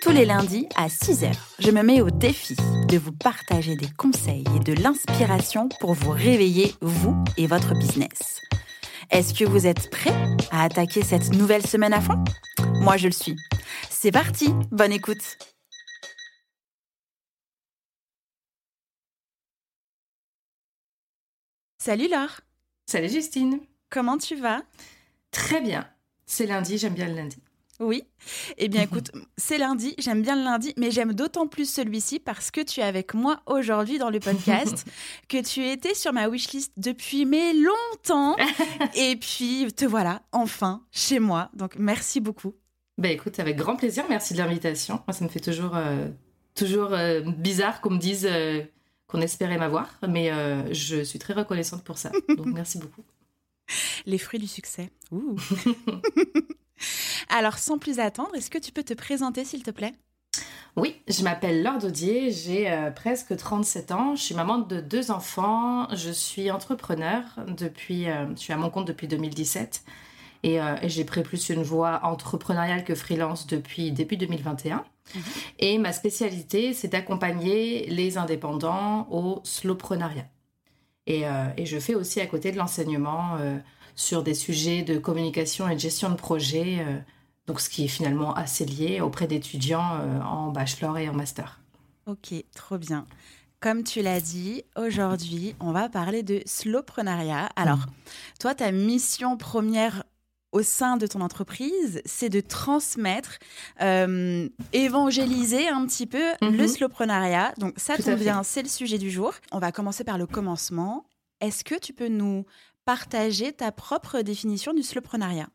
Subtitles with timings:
[0.00, 2.56] Tous les lundis à 6h, je me mets au défi
[2.88, 8.40] de vous partager des conseils et de l'inspiration pour vous réveiller, vous et votre business.
[9.10, 10.14] Est-ce que vous êtes prêts
[10.50, 12.24] à attaquer cette nouvelle semaine à fond?
[12.80, 13.36] Moi, je le suis.
[13.90, 15.36] C'est parti, bonne écoute
[21.76, 22.40] Salut Laure
[22.86, 24.62] Salut Justine Comment tu vas?
[25.30, 25.86] Très bien.
[26.24, 27.36] C'est lundi, j'aime bien le lundi.
[27.80, 28.04] Oui.
[28.58, 32.50] Eh bien, écoute, c'est lundi, j'aime bien le lundi, mais j'aime d'autant plus celui-ci parce
[32.50, 34.86] que tu es avec moi aujourd'hui dans le podcast,
[35.28, 38.36] que tu étais sur ma wishlist depuis mais longtemps.
[38.96, 41.50] Et puis, te voilà, enfin, chez moi.
[41.54, 42.54] Donc, merci beaucoup.
[42.98, 45.00] Ben écoute, avec grand plaisir, merci de l'invitation.
[45.06, 46.08] Moi, ça me fait toujours, euh,
[46.54, 48.62] toujours euh, bizarre qu'on me dise euh,
[49.06, 50.30] qu'on espérait m'avoir, mais
[50.74, 52.12] je suis très reconnaissante pour ça.
[52.28, 53.02] Donc, merci beaucoup.
[54.04, 54.90] Les fruits du succès.
[55.12, 55.36] Ouh.
[57.28, 59.94] Alors, sans plus attendre, est-ce que tu peux te présenter, s'il te plaît?
[60.76, 65.10] Oui, je m'appelle Laure Daudier, j'ai euh, presque 37 ans, je suis maman de deux
[65.10, 69.82] enfants, je suis entrepreneur depuis, euh, je suis à mon compte depuis 2017
[70.44, 74.84] et, euh, et j'ai pris plus une voie entrepreneuriale que freelance depuis début 2021.
[75.58, 80.26] Et ma spécialité, c'est d'accompagner les indépendants au slowprenariat.
[81.08, 81.24] Et,
[81.56, 83.36] et, je fais aussi à côté de l'enseignement
[84.00, 86.84] sur des sujets de communication et de gestion de projet,
[87.46, 91.60] donc ce qui est finalement assez lié auprès d'étudiants en bachelor et en master.
[92.06, 93.06] Ok, trop bien.
[93.60, 97.50] Comme tu l'as dit, aujourd'hui, on va parler de slowprenariat.
[97.56, 97.80] Alors,
[98.38, 100.04] toi, ta mission première
[100.52, 103.38] au sein de ton entreprise, c'est de transmettre,
[103.82, 107.52] euh, évangéliser un petit peu le slowprenariat.
[107.58, 109.34] Donc ça tombe bien, c'est le sujet du jour.
[109.52, 111.04] On va commencer par le commencement.
[111.40, 112.46] Est-ce que tu peux nous
[112.90, 115.48] partager ta propre définition du slowprenariat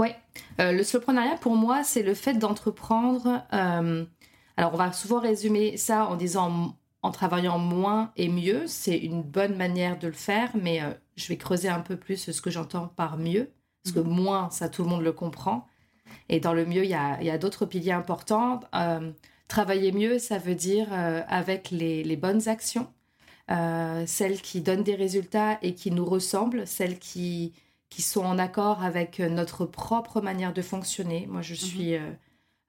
[0.00, 0.08] Oui,
[0.58, 3.44] euh, le slowprenariat pour moi, c'est le fait d'entreprendre.
[3.52, 4.04] Euh,
[4.56, 8.66] alors, on va souvent résumer ça en disant en travaillant moins et mieux.
[8.66, 12.32] C'est une bonne manière de le faire, mais euh, je vais creuser un peu plus
[12.32, 13.52] ce que j'entends par mieux.
[13.84, 15.68] Parce que moins, ça, tout le monde le comprend.
[16.28, 18.58] Et dans le mieux, il y a, y a d'autres piliers importants.
[19.46, 20.88] travailler mieux, ça veut dire
[21.28, 22.92] avec les, les bonnes actions
[23.50, 27.52] euh, celles qui donnent des résultats et qui nous ressemblent, celles qui,
[27.88, 31.26] qui sont en accord avec notre propre manière de fonctionner.
[31.28, 31.94] Moi, je suis...
[31.94, 32.10] Euh,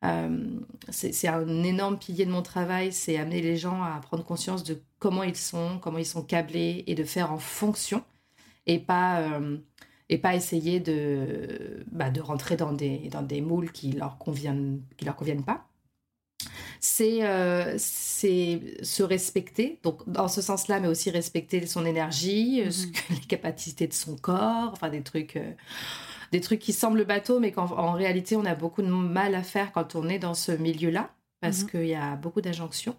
[0.04, 0.60] euh,
[0.90, 4.82] c'est un énorme pilier de mon travail, c'est amener les gens à prendre conscience de
[4.98, 8.04] comment ils sont, comment ils sont câblés et de faire en fonction
[8.66, 9.30] et pas,
[10.10, 14.82] et pas essayer de, bah, de rentrer dans des, dans des moules qui leur conviennent,
[14.98, 15.71] qui leur conviennent pas
[16.84, 22.94] c'est euh, se respecter, donc dans ce sens-là, mais aussi respecter son énergie, euh, mhm.
[23.22, 25.52] les capacités de son corps, enfin des trucs, euh,
[26.32, 29.72] des trucs qui semblent bateaux, mais qu'en réalité, on a beaucoup de mal à faire
[29.72, 31.70] quand on est dans ce milieu-là, parce mhm.
[31.70, 32.96] qu'il y a beaucoup d'injonctions.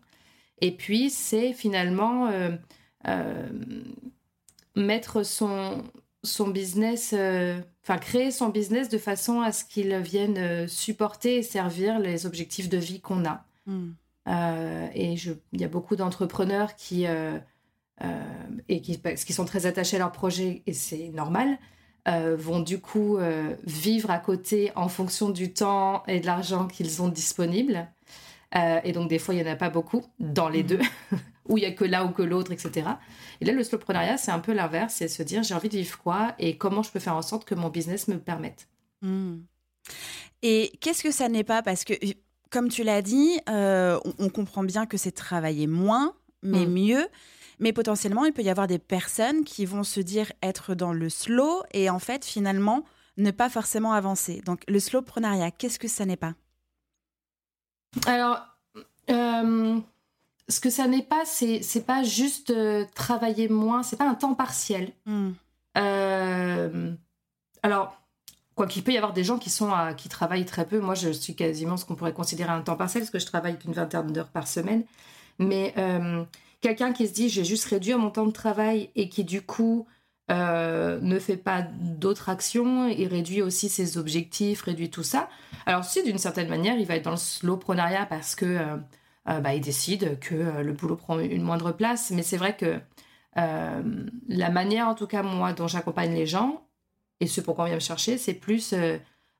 [0.60, 2.30] Et puis, c'est finalement
[4.76, 5.82] mettre son,
[6.22, 7.14] son business,
[7.82, 12.68] enfin créer son business de façon à ce qu'il vienne supporter et servir les objectifs
[12.68, 13.44] de vie qu'on a.
[13.66, 13.92] Hmm.
[14.28, 17.38] Euh, et il y a beaucoup d'entrepreneurs qui, euh,
[18.02, 18.22] euh,
[18.68, 21.58] et qui, qui, sont très attachés à leur projet, et c'est normal,
[22.06, 23.18] vont du coup
[23.64, 27.88] vivre à côté en fonction du temps et de l'argent qu'ils ont disponible.
[28.54, 30.66] et donc, des fois, il n'y en a pas beaucoup dans les hmm.
[30.66, 30.80] deux,
[31.48, 32.88] où il n'y a que l'un ou que l'autre, etc.
[33.40, 35.98] Et là, le slowprenariat, c'est un peu l'inverse, c'est se dire j'ai envie de vivre
[35.98, 38.68] quoi et comment je peux faire en sorte que mon business me permette.
[39.00, 39.40] Hmm.
[40.42, 41.62] Et qu'est-ce que ça n'est pas?
[41.62, 41.94] Parce que
[42.52, 46.72] comme tu l'as dit, euh, on, comprend bien que c'est travailler moins, mais mm.
[46.72, 47.08] mieux.
[47.58, 51.08] Mais potentiellement, il peut y avoir des personnes qui vont se dire être dans le
[51.08, 52.84] slow et en fait, finalement,
[53.16, 54.42] ne pas forcément avancer.
[54.44, 56.34] Donc, le slowprenariat, qu'est-ce que ça n'est pas?
[58.06, 58.40] Alors,
[59.10, 59.78] euh,
[60.48, 64.14] ce que ça n'est pas, c'est, c'est pas juste euh, travailler moins, c'est pas un
[64.14, 64.92] temps partiel.
[65.06, 65.30] Mm.
[67.62, 68.01] alors,
[68.54, 70.78] Quoi qu'il peut y avoir des gens qui, sont qui travaillent très peu.
[70.78, 73.58] Moi, je suis quasiment ce qu'on pourrait considérer un temps partiel, parce que je travaille
[73.58, 74.84] qu'une vingtaine d'heures par semaine.
[75.38, 76.24] Mais euh,
[76.60, 79.86] quelqu'un qui se dit, j'ai juste réduit mon temps de travail et qui, du coup,
[80.30, 85.30] euh, ne fait pas d'autres actions, il réduit aussi ses objectifs, réduit tout ça.
[85.64, 88.58] Alors, si d'une certaine manière, il va être dans le parce que
[89.24, 92.10] bah, ils décident que le boulot prend une moindre place.
[92.10, 92.80] Mais c'est vrai que
[93.34, 96.66] la manière, en tout cas, moi, dont j'accompagne les gens,
[97.22, 98.74] et ce pourquoi on vient me chercher, c'est plus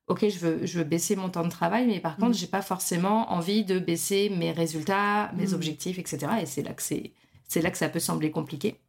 [0.06, 2.34] ok, je veux, je veux baisser mon temps de travail, mais par contre, mm.
[2.34, 5.54] j'ai pas forcément envie de baisser mes résultats, mes mm.
[5.54, 6.32] objectifs, etc.
[6.42, 7.12] Et c'est là que c'est,
[7.48, 8.80] c'est là que ça peut sembler compliqué.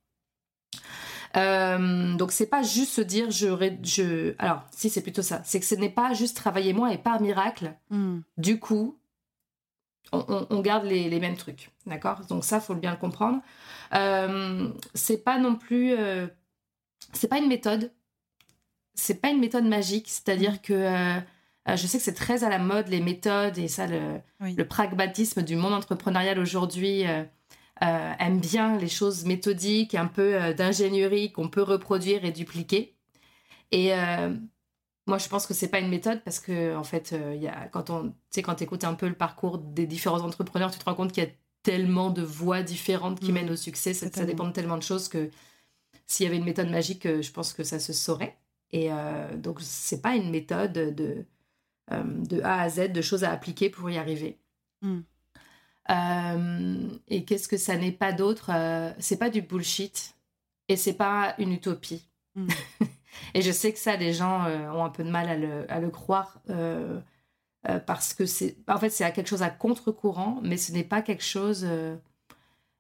[1.36, 3.48] Euh, donc c'est pas juste se dire je,
[3.82, 7.00] je alors si c'est plutôt ça c'est que ce n'est pas juste travailler moins et
[7.00, 8.20] par miracle mm.
[8.38, 9.00] du coup
[10.12, 12.22] on, garde les, mêmes trucs d'accord?
[12.28, 13.42] Donc ça faut bien le comprendre
[13.96, 16.28] euh, c'est pas non plus euh,
[17.14, 17.92] c'est pas une méthode
[18.96, 21.20] c'est pas une méthode magique, c'est-à-dire que euh,
[21.70, 25.42] euh, je sais que c'est très à la mode les méthodes et ça le, pragmatisme
[25.42, 27.24] du monde entrepreneurial aujourd'hui euh,
[27.82, 32.96] aime bien les choses méthodiques, un peu d'ingénierie qu'on peut reproduire et dupliquer.
[33.72, 33.92] Et
[35.06, 37.90] moi, je pense que c'est pas une méthode parce que en fait, y a, quand
[37.90, 41.24] on, quand écoutes un peu le parcours des différents entrepreneurs, tu te rends compte qu'il
[41.24, 41.30] y a
[41.64, 43.34] tellement de voies différentes qui mmh.
[43.34, 43.94] mènent au succès.
[43.94, 45.30] Ça, ça, dépend de tellement de choses que
[46.08, 48.38] s'il y avait une méthode magique, je pense que ça se saurait.
[48.74, 51.26] Et euh, donc, c'est pas une méthode de,
[51.92, 54.40] euh, de A à Z, de choses à appliquer pour y arriver.
[54.82, 55.02] Hmm.
[55.92, 58.52] Euh, et qu'est-ce que ça n'est pas d'autre
[58.98, 60.16] C'est pas du bullshit
[60.68, 62.10] et c'est pas une utopie.
[62.34, 62.48] Hmm.
[63.36, 65.80] et je sais que ça, les gens ont un peu de mal à le, à
[65.80, 66.42] le croire
[67.86, 71.24] parce que c'est, en fait, c'est quelque chose à contre-courant, mais ce n'est pas quelque
[71.24, 71.68] chose,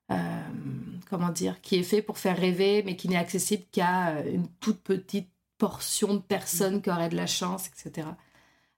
[0.09, 4.81] comment dire, qui est fait pour faire rêver, mais qui n'est accessible qu'à une toute
[4.81, 5.32] petite
[5.63, 8.05] portion de personnes qui auraient de la chance, etc.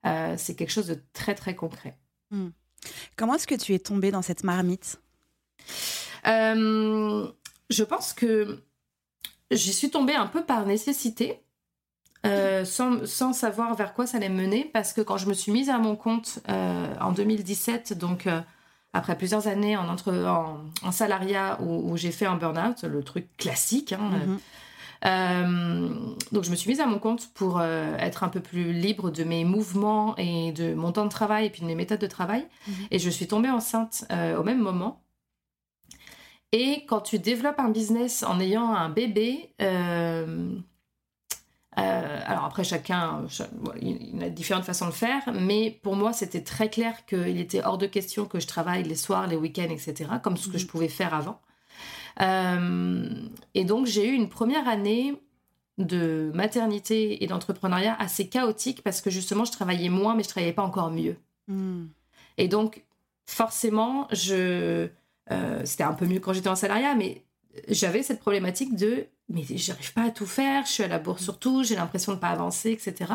[0.05, 1.97] Euh, c'est quelque chose de très, très concret.
[2.29, 2.49] Hmm.
[3.15, 5.01] Comment est-ce que tu es tombée dans cette marmite?
[6.27, 7.27] Euh,
[7.71, 8.61] Je pense que
[9.49, 11.41] j'y suis tombée un peu par nécessité.
[12.27, 15.51] Euh, sans, sans, savoir vers quoi ça allait mener, parce que quand je me suis
[15.51, 18.27] mise à mon compte en 2017, donc
[18.93, 20.13] après plusieurs années en, entre,
[20.83, 24.39] en, salariat où, j'ai fait un burn-out, le truc classique, hein, mm-hmm.
[25.05, 25.89] Euh,
[26.31, 29.11] donc je me suis mise à mon compte pour euh, être un peu plus libre
[29.11, 32.07] de mes mouvements et de mon temps de travail et puis de mes méthodes de
[32.07, 32.47] travail.
[32.67, 32.73] Mhm.
[32.91, 35.01] Et je suis tombée enceinte euh, au même moment.
[36.51, 39.53] Et quand tu développes un business en ayant un bébé,
[41.75, 43.25] alors après chacun,
[43.81, 47.61] il y a différentes façons de faire, mais pour moi c'était très clair qu'il était
[47.61, 50.63] hors de question que je travaille les soirs, les week-ends, etc., comme ce que je
[50.63, 50.69] mhm.
[50.69, 51.41] pouvais faire avant.
[52.21, 53.09] Euh,
[53.53, 55.21] et donc j'ai eu une première année
[55.77, 60.53] de maternité et d'entrepreneuriat assez chaotique parce que justement je travaillais moins mais je travaillais
[60.53, 61.17] pas encore mieux.
[61.47, 61.87] Hmm.
[62.37, 62.85] Et donc
[63.25, 64.87] forcément je
[65.31, 67.25] euh, c'était un peu mieux quand j'étais en salariat mais
[67.67, 71.23] j'avais cette problématique de mais j'arrive pas à tout faire, je suis à la bourse
[71.23, 73.11] surtout, j'ai l'impression de pas avancer, etc.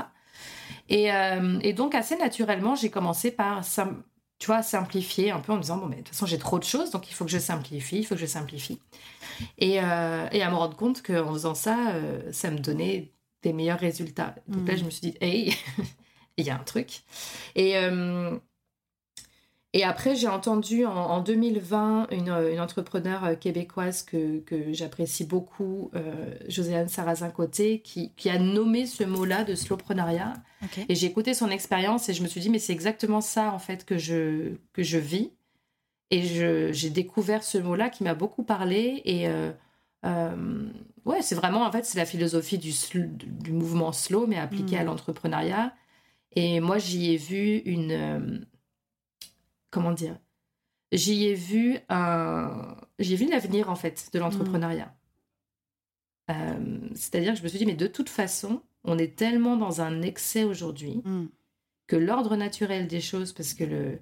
[0.88, 3.64] Et, euh, et donc assez naturellement j'ai commencé par
[4.40, 6.58] tu vois, simplifier un peu en me disant, bon, mais de toute façon, j'ai trop
[6.58, 8.80] de choses, donc il faut que je simplifie, il faut que je simplifie.
[9.58, 13.52] Et, euh, et à me rendre compte qu'en faisant ça, euh, ça me donnait des
[13.52, 14.34] meilleurs résultats.
[14.48, 14.78] Donc là, mm.
[14.78, 15.54] je me suis dit, hey,
[16.38, 17.02] il y a un truc.
[17.54, 18.38] Et, euh,
[19.72, 25.92] et après, j'ai entendu en, 2020 une, une, entrepreneure euh, québécoise que, que j'apprécie beaucoup,
[25.94, 30.32] euh, Joséanne Sarrazin-Côté, qui, qui, a nommé ce mot-là de slowpreneuriat.
[30.88, 33.60] Et j'ai écouté son expérience et je me suis dit, mais c'est exactement ça, en
[33.60, 35.30] fait, que je, que je vis.
[36.10, 36.22] Et
[36.72, 39.02] j'ai découvert ce mot-là qui m'a beaucoup parlé.
[39.04, 39.52] Et euh,
[40.04, 40.68] euh
[41.04, 44.82] ouais, c'est vraiment, en fait, c'est la philosophie du, du mouvement slow, mais appliqué à
[44.82, 44.86] mm.
[44.86, 45.72] l'entrepreneuriat.
[46.34, 48.44] Et moi, j'y ai vu une
[49.70, 50.18] comment dire
[50.92, 54.92] J'y ai vu un, j'ai vu l'avenir en fait de l'entrepreneuriat.
[56.30, 59.80] Euh, c'est-à-dire que je me suis dit mais de toute façon, on est tellement dans
[59.80, 61.26] un excès aujourd'hui mm.
[61.86, 64.00] que l'ordre naturel des choses, parce que le,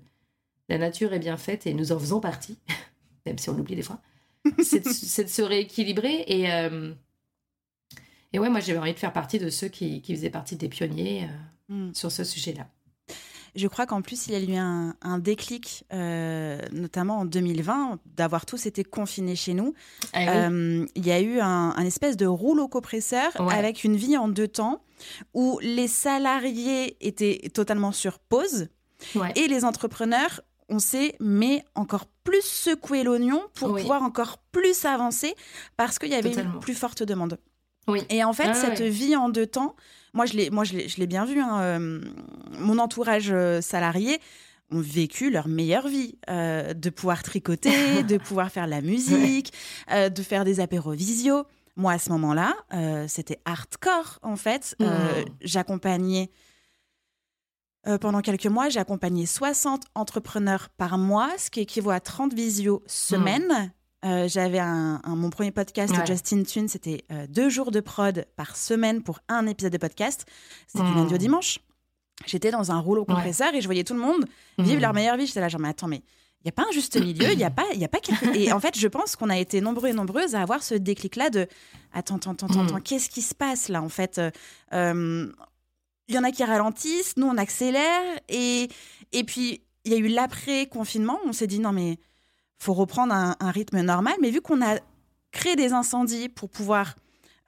[0.69, 2.59] la nature est bien faite et nous en faisons partie,
[3.27, 4.01] même si on l'oublie des fois,
[4.63, 6.95] c'est de, se rééquilibrer et euh,
[8.33, 10.69] et ouais, moi j'avais envie de faire partie de ceux qui, qui faisaient partie des
[10.69, 11.29] pionniers
[11.71, 11.95] euh, mm.
[11.95, 12.69] sur ce sujet-là.
[13.57, 18.47] Je crois qu'en plus, il y a eu un, déclic, euh, notamment en 2020, d'avoir
[18.47, 19.75] tous été confinés chez nous.
[20.13, 24.29] Ah euh, il y a eu un, espèce de rouleau compresseur avec une vie en
[24.29, 24.83] deux temps
[25.35, 28.69] où les salariés étaient totalement sur pause.
[29.37, 35.35] Et les entrepreneurs on s'est mais encore plus secoué l'oignon pour pouvoir encore plus avancer
[35.77, 37.39] parce qu'il y avait une plus forte demande.
[38.11, 39.75] Et en fait, cette vie en deux temps,
[40.15, 41.41] moi, je l'ai, moi, je l'ai, bien vu.
[41.41, 42.01] Hein, euh,
[42.59, 44.21] mon entourage euh, salarié
[44.71, 49.53] ont vécu leur meilleure vie, euh, de pouvoir tricoter, de pouvoir faire la musique,
[49.91, 51.45] de faire des apéros visio.
[51.77, 52.55] Moi, à ce moment-là,
[53.07, 54.75] c'était hardcore, en fait.
[54.81, 54.87] Mmh.
[55.41, 56.31] J'accompagnais
[58.01, 62.83] pendant quelques mois, j'ai accompagné 60 entrepreneurs par mois, ce qui équivaut à 30 visios
[62.87, 63.73] semaine.
[64.05, 68.57] Euh, j'avais un, mon premier podcast, Justin Tune, c'était euh, deux jours de prod par
[68.57, 70.25] semaine pour un épisode de podcast.
[70.67, 71.59] C'était du lundi au dimanche.
[72.27, 74.25] J'étais dans un rouleau compresseur et je voyais tout le monde
[74.59, 75.27] vivre leur meilleure vie.
[75.27, 76.03] J'étais là, genre, mais attends, mais
[76.41, 78.37] il n'y a pas un juste milieu, il n'y a pas, y a pas quelque...
[78.37, 81.31] Et en fait, je pense qu'on a été nombreux et nombreuses à avoir ce déclic-là
[81.31, 81.49] de
[81.93, 84.21] attends, attends, attends, attends, qu'est-ce qui se passe là en fait
[86.09, 88.03] il y en a qui ralentissent, nous on accélère.
[88.29, 88.69] Et,
[89.13, 91.99] et puis, il y a eu l'après-confinement, on s'est dit non, mais
[92.59, 94.15] faut reprendre un, rythme normal.
[94.21, 94.79] Mais vu qu'on a
[95.33, 96.97] créé des incendies pour pouvoir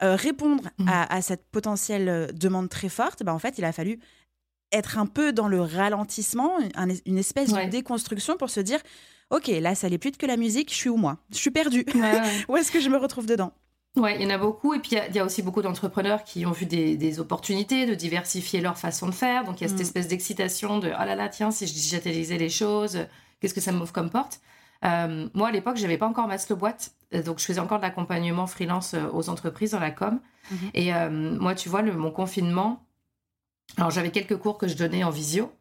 [0.02, 0.88] euh, répondre mmh.
[0.88, 3.98] à, cette potentielle euh, demande très forte, ben en fait, il a fallu
[4.72, 6.52] être un peu dans le ralentissement,
[7.04, 8.78] une espèce de déconstruction pour se dire
[9.30, 11.18] ok, là, ça allait plus que la musique, je suis où moi?
[11.32, 11.84] Je suis perdue.
[12.48, 13.52] où est-ce que je me retrouve dedans?
[13.96, 14.72] Ouais, il y en a beaucoup.
[14.74, 18.60] Et puis, il y, a aussi beaucoup d'entrepreneurs qui ont vu des, opportunités de diversifier
[18.60, 19.44] leur façon de faire.
[19.44, 19.82] Donc, il y a cette mm.
[19.82, 22.98] espèce d'excitation de oh là là, tiens, si je digitalisais les choses,
[23.40, 24.40] qu'est-ce que ça m'ouvre comme porte?
[24.84, 26.92] Euh, Moi, à l'époque, je n'avais pas encore Maslow Boîte.
[27.14, 30.20] Euh, donc, je faisais encore de l'accompagnement freelance euh, aux entreprises dans la com.
[30.52, 30.70] Mm-hmm.
[30.74, 32.84] Et moi, tu vois, le, mon confinement,
[33.76, 35.52] alors j'avais quelques cours que je donnais en visio.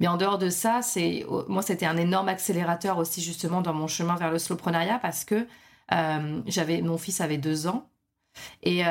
[0.00, 3.86] Mais en dehors de ça, c'est moi, c'était un énorme accélérateur aussi, justement, dans mon
[3.86, 5.46] chemin vers le slowprenariat parce que
[5.92, 7.88] euh, j'avais, mon fils avait deux ans.
[8.62, 8.82] Et,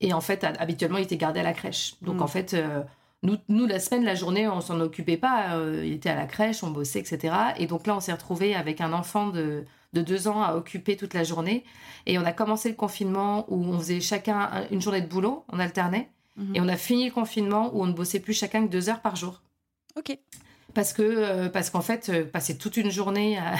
[0.00, 1.94] et en fait, habituellement, il était gardé à la crèche.
[2.02, 2.22] Donc, mm.
[2.22, 2.82] en fait, euh,
[3.22, 5.56] nous, nous, la semaine, la journée, on s'en occupait pas.
[5.82, 7.34] il était à la crèche, on bossait, etc.
[7.58, 10.96] Et donc là, on s'est retrouvé avec un enfant de, de deux ans à occuper
[10.96, 11.64] toute la journée.
[12.06, 15.58] Et on a commencé le confinement où on faisait chacun une journée de boulot, on
[15.58, 16.08] alternait.
[16.38, 16.56] Mm-hmm.
[16.56, 19.00] Et on a fini le confinement où on ne bossait plus chacun que deux heures
[19.00, 19.42] par jour.
[19.96, 20.16] Ok.
[20.74, 23.54] Parce que parce qu'en fait, passer toute une journée à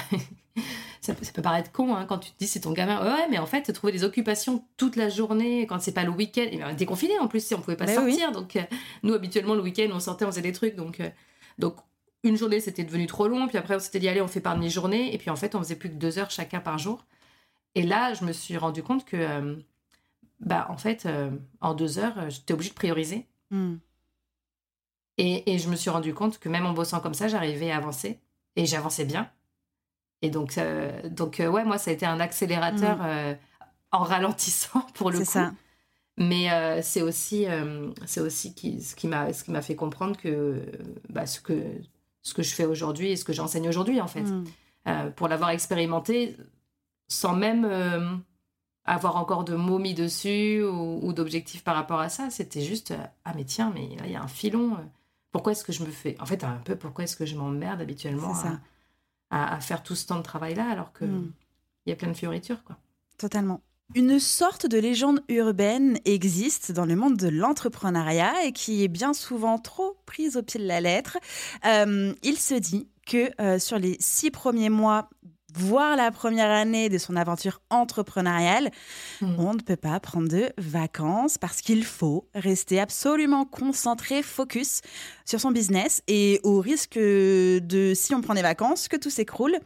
[1.00, 3.02] ça, peut paraître con hein, quand tu te dis c'est ton gamin.
[3.02, 6.46] Ouais, mais en fait, trouver des occupations toute la journée quand c'est pas le week-end.
[6.50, 8.32] Et on était confinés en plus, on pouvait pas sortir.
[8.32, 8.62] Donc, euh,
[9.02, 10.76] nous, habituellement, le week-end, on sortait, on faisait des trucs.
[10.76, 11.08] Donc, euh,
[11.58, 11.76] donc
[12.22, 13.48] une journée, c'était devenu trop long.
[13.48, 15.14] Puis après, on s'était dit, allez, on fait par demi-journée.
[15.14, 17.06] Et puis en fait, on faisait plus que deux heures chacun par jour.
[17.74, 19.56] Et là, je me suis rendu compte que, euh,
[20.40, 21.08] bah, en fait,
[21.60, 23.26] en deux heures, j'étais obligée de prioriser.
[23.50, 23.76] Hmm.
[25.16, 27.76] Et, et, je me suis rendu compte que même en bossant comme ça, j'arrivais à
[27.76, 28.20] avancer.
[28.56, 29.30] Et j'avançais bien.
[30.22, 33.04] Et donc, euh, donc euh, ouais, moi, ça a été un accélérateur mm.
[33.04, 33.34] euh,
[33.92, 35.24] en ralentissant pour le coup.
[35.24, 35.52] Ça.
[36.16, 36.48] Mais
[36.82, 37.46] c'est aussi,
[38.04, 40.60] c'est aussi qui, ce qui m'a, ce qui m'a fait comprendre que,
[41.08, 41.62] bah, ce que
[42.20, 45.12] ce que je fais aujourd'hui et ce que j'enseigne aujourd'hui, en fait, mm.
[45.16, 46.36] pour l'avoir expérimenté,
[47.08, 48.22] sans même
[48.84, 52.92] avoir encore de mots mis dessus ou, d'objectifs par rapport à ça, c'était juste
[53.24, 54.76] ah mais tiens, mais là il y a un filon.
[55.32, 57.80] pourquoi est-ce que je me fais, en fait, un peu pourquoi est-ce que je m'emmerde
[57.80, 58.60] habituellement ça
[59.30, 61.32] à, faire tout ce temps de travail-là, alors qu'il hmm.
[61.86, 62.76] il y a plein de fioritures, quoi.
[63.18, 63.60] Totalement.
[63.94, 69.12] Une sorte de légende urbaine existe dans le monde de l'entrepreneuriat et qui est bien
[69.12, 71.18] souvent trop prise au pied de la lettre.
[71.66, 75.10] Euh, il se dit que euh, sur les six premiers mois
[75.54, 78.70] voire la première année de son aventure entrepreneuriale,
[79.20, 79.34] hmm.
[79.38, 84.80] on ne peut pas prendre de vacances parce qu'il faut rester absolument concentré, focus
[85.24, 89.58] sur son business et au risque de, si on prend des vacances, que tout s'écroule.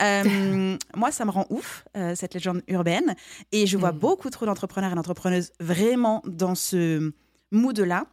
[0.00, 3.14] Euh, moi, ça me rend ouf, euh, cette légende urbaine.
[3.52, 3.98] Et je vois hmm.
[3.98, 7.12] beaucoup trop d'entrepreneurs et d'entrepreneuses vraiment dans ce
[7.50, 8.06] mood-là.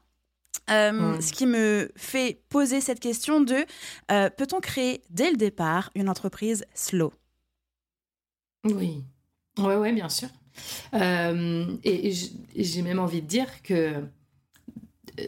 [0.69, 1.21] Euh, hmm.
[1.21, 3.65] Ce qui me fait poser cette question de
[4.07, 7.13] peut-on créer dès le départ une entreprise slow?
[8.65, 9.03] Oui,
[9.57, 10.29] oui, ouais, bien sûr.
[10.93, 12.13] et,
[12.55, 14.03] j'ai même envie de dire que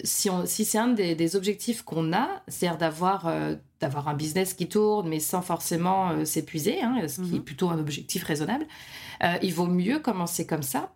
[0.03, 3.33] si, si c'est un des, objectifs qu'on a, c'est-à-dire d'avoir
[3.79, 7.43] d'avoir un business qui tourne, mais sans forcément s'épuiser, hein, ce qui est mhm.
[7.43, 8.65] plutôt un objectif raisonnable,
[9.41, 10.93] il vaut mieux commencer comme ça.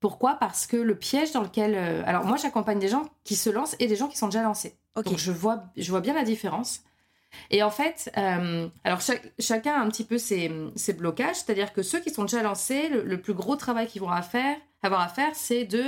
[0.00, 0.34] Pourquoi?
[0.34, 1.74] Parce que le piège dans lequel...
[1.76, 4.42] Euh, alors moi, j'accompagne des gens qui se lancent et des gens qui sont déjà
[4.42, 4.78] lancés.
[4.96, 6.82] Donc je vois, je vois bien la différence.
[7.50, 9.00] Et en fait, euh, alors
[9.38, 12.88] chacun a un petit peu ses, ses blocages, c'est-à-dire que ceux qui sont déjà lancés,
[12.88, 15.84] le, plus gros travail qu'ils vont à faire, avoir à faire, c'est de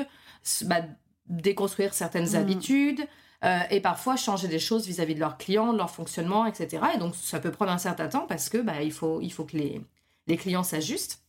[0.67, 0.83] bah,
[1.27, 2.37] déconstruire certaines mmh.
[2.37, 3.01] habitudes
[3.45, 6.85] euh, et parfois changer des choses vis-à-vis de leurs clients, de leur fonctionnement, etc.
[6.95, 9.45] Et donc ça peut prendre un certain temps parce que bah, il, faut, il faut
[9.45, 9.81] que les,
[10.29, 11.23] les clients s'ajustent.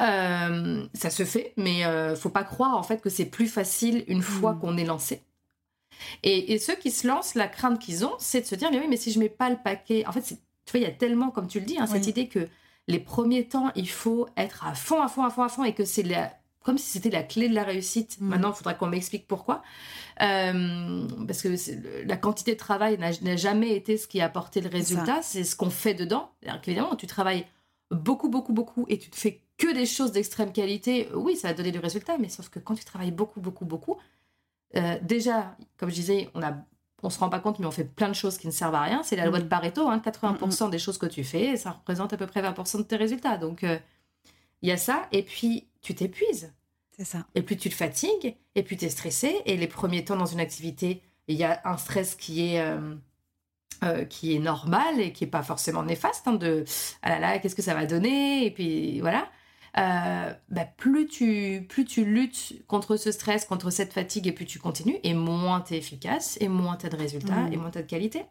[0.00, 4.04] Euh, ça se fait, mais euh, faut pas croire en fait que c'est plus facile
[4.08, 4.58] une fois mm.
[4.60, 5.22] qu'on est lancé.
[6.22, 8.86] Et, ceux qui se lancent, la crainte qu'ils ont, c'est de se dire mais oui,
[8.88, 10.36] mais si je mets pas le paquet, en fait, tu
[10.70, 12.48] vois, il y a tellement, comme tu le dis, hein, cette idée que
[12.88, 15.74] les premiers temps, il faut être à fond, à fond, à fond, à fond, et
[15.74, 16.04] que c'est
[16.64, 18.18] comme si c'était la clé de la réussite.
[18.18, 18.28] Mm.
[18.28, 19.62] Maintenant, il faudra qu'on m'explique pourquoi.
[20.22, 21.54] Euh, parce que
[22.06, 25.54] la quantité de travail n'a jamais été ce qui a apporté le résultat, c'est ce
[25.54, 26.30] qu'on fait dedans.
[26.66, 27.44] Évidemment, tu travailles
[27.90, 31.54] beaucoup, beaucoup, beaucoup, et tu te fais que des choses d'extrême qualité, oui, ça va
[31.54, 33.98] donner du résultat, mais sauf que quand tu travailles beaucoup, beaucoup, beaucoup,
[34.76, 36.56] euh, déjà, comme je disais, on a
[37.02, 38.82] on se rend pas compte, mais on fait plein de choses qui ne servent à
[38.82, 39.02] rien.
[39.02, 42.16] C'est la loi de Pareto, hein, 80% des choses que tu fais, ça représente à
[42.16, 43.36] peu près 20% de tes résultats.
[43.36, 43.78] Donc, euh,
[44.62, 45.08] il y a ça.
[45.12, 46.52] Et puis, tu t'épuises.
[46.96, 47.26] C'est ça.
[47.34, 48.36] Et puis, tu te fatigues.
[48.54, 49.34] Et puis, tu es stressé.
[49.46, 52.94] Et les premiers temps dans une activité, il y a un stress qui est, euh,
[53.82, 56.28] euh, qui est normal et qui n'est pas forcément néfaste.
[56.28, 56.64] Hein, de
[57.02, 58.44] ah là là, qu'est-ce que ça va donner?
[58.44, 59.30] Et puis, voilà.
[59.78, 64.46] Euh, bah, plus, tu, plus tu luttes contre ce stress, contre cette fatigue, et plus
[64.46, 67.52] tu continues, et moins tu es efficace, et moins tu as de résultats, Mmh.
[67.52, 68.24] et moins tu as de qualité.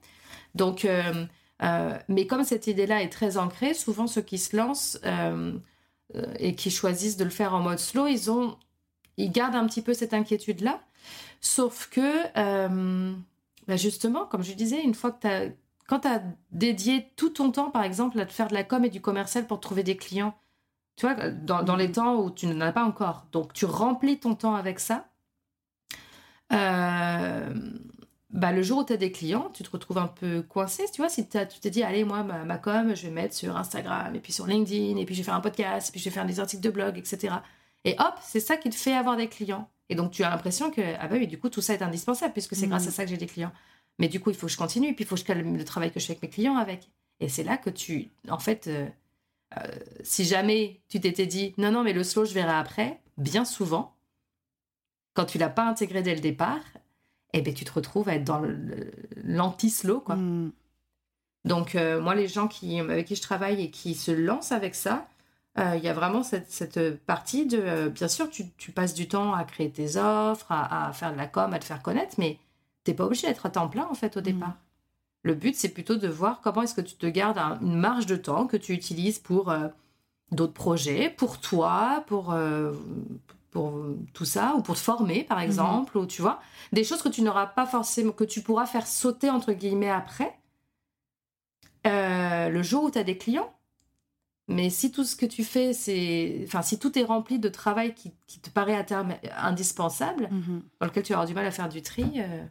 [0.56, 1.26] Donc, euh,
[1.64, 5.00] euh, mais comme cette idée-là est très ancrée, souvent ceux qui se lancent
[6.40, 8.58] et qui choisissent de le faire en mode slow, ils, ont,
[9.18, 10.82] ils gardent un petit peu cette inquiétude-là.
[11.40, 12.34] Sauf que,
[13.68, 15.50] bah, justement, comme je disais, une fois que tu as.
[15.88, 18.86] Quand tu as dédié tout ton temps, par exemple, à te faire de la com
[18.86, 20.36] et du commercial pour trouver des clients,
[21.00, 23.26] tu vois, dans, dans les temps où tu n'en as pas encore.
[23.32, 25.08] Donc, tu remplis ton temps avec ça.
[26.52, 27.54] Euh,
[28.32, 30.84] bah, le jour où tu as des clients, tu te retrouves un peu coincé.
[30.92, 33.56] Tu vois, si tu t'es dit, allez, moi, ma, ma com, je vais mettre sur
[33.56, 36.06] Instagram, et puis sur LinkedIn, et puis je vais faire un podcast, et puis je
[36.10, 37.36] vais faire des articles de blog, etc.
[37.86, 39.70] Et hop, c'est ça qui te fait avoir des clients.
[39.88, 42.34] Et donc, tu as l'impression que, ah bah oui, du coup, tout ça est indispensable,
[42.34, 43.54] puisque c'est grâce à ça que j'ai des clients.
[44.00, 45.64] Mais du coup, il faut que je continue, puis il faut que je calme le
[45.64, 46.90] travail que je fais avec mes clients avec.
[47.22, 48.86] Et c'est là que tu, en fait, euh,
[49.58, 49.62] euh,
[50.04, 53.96] si jamais tu t'étais dit, non, non, mais le slow, je verrai après, bien souvent,
[55.14, 56.62] quand tu l'as pas intégré dès le départ,
[57.34, 58.42] eh ben, tu te retrouves à être dans
[59.24, 60.16] l'anti-slow, quoi.
[60.16, 60.52] Mm.
[61.46, 64.76] Donc, euh, moi, les gens qui, avec qui je travaille et qui se lancent avec
[64.76, 65.08] ça,
[65.58, 67.58] euh, il y a vraiment cette, cette partie de.
[67.60, 71.12] euh, bien sûr, tu, tu passes du temps à créer tes offres, à, à faire
[71.12, 72.40] de la com, à te faire connaître, mais
[72.84, 74.58] t'es pas obligé d'être à temps plein, en fait, au départ.
[75.24, 78.06] Le but, c'est plutôt de voir comment est-ce que tu te gardes un- une marge
[78.06, 79.68] de temps que tu utilises pour euh,
[80.32, 82.74] d'autres projets, pour toi, pour, euh,
[83.52, 83.74] pour
[84.14, 86.40] tout ça, ou pour te former, par exemple, ou tu vois,
[86.72, 90.38] des choses que tu n'auras pas forcément, que tu pourras faire sauter, entre guillemets, après,
[91.88, 93.52] euh, le jour où tu as des clients.
[94.48, 96.42] Mais si tout ce que tu fais, c'est.
[96.48, 100.64] Enfin, si tout est rempli de travail qui, qui te paraît à terme indispensable, Mhm.
[100.80, 102.44] dans lequel tu avoir du mal à faire du tri, euh,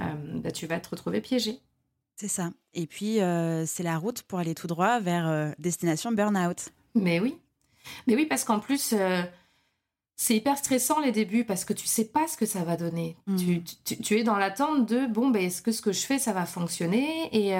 [0.00, 0.04] euh,
[0.42, 1.60] bah, tu vas te retrouver piégé.
[2.16, 2.50] C'est ça.
[2.74, 6.70] Et puis, euh, c'est la route pour aller tout droit vers euh, destination burn-out.
[6.94, 7.36] Mais oui.
[8.06, 9.22] Mais oui, parce qu'en plus, euh,
[10.16, 13.16] c'est hyper stressant les débuts parce que tu sais pas ce que ça va donner.
[13.26, 13.36] Mhm.
[13.38, 16.18] Tu, tu- tu es dans l'attente de bon, ben, est-ce que ce que je fais,
[16.18, 17.28] ça va fonctionner?
[17.32, 17.54] Et,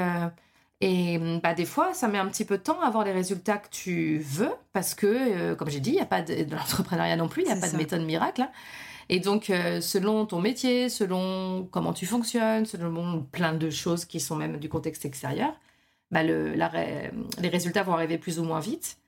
[0.81, 3.59] et bah, des fois, ça met un petit peu de temps à avoir les résultats
[3.59, 7.16] que tu veux parce que, comme j'ai dit, il n'y a pas de, de l'entrepreneuriat
[7.16, 7.73] non plus, il n'y a pas ça.
[7.73, 8.40] de méthode miracle.
[8.42, 8.51] hein.
[9.09, 14.19] Et donc, euh, selon ton métier, selon comment tu fonctionnes, selon plein de choses qui
[14.21, 15.55] sont même du contexte extérieur,
[16.11, 18.99] bah, le, la ré- les résultats vont arriver plus ou moins vite.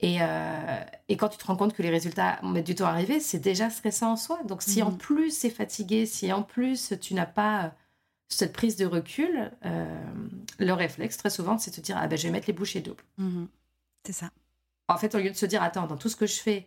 [0.00, 2.90] Et, euh, et quand tu te rends compte que les résultats mettent du temps à
[2.90, 4.40] arriver, c'est déjà stressant en soi.
[4.44, 4.98] Donc si en Mhm.
[4.98, 7.74] plus c'est fatigué, si en plus tu n'as pas
[8.28, 9.86] cette prise de recul, euh,
[10.58, 12.80] le réflexe très souvent c'est de se dire ah ben je vais mettre les bouchées
[12.80, 13.04] doubles.
[13.18, 13.46] Mhm.
[14.04, 14.30] C'est ça.
[14.88, 16.66] En fait au lieu de se dire attends dans tout ce que je fais,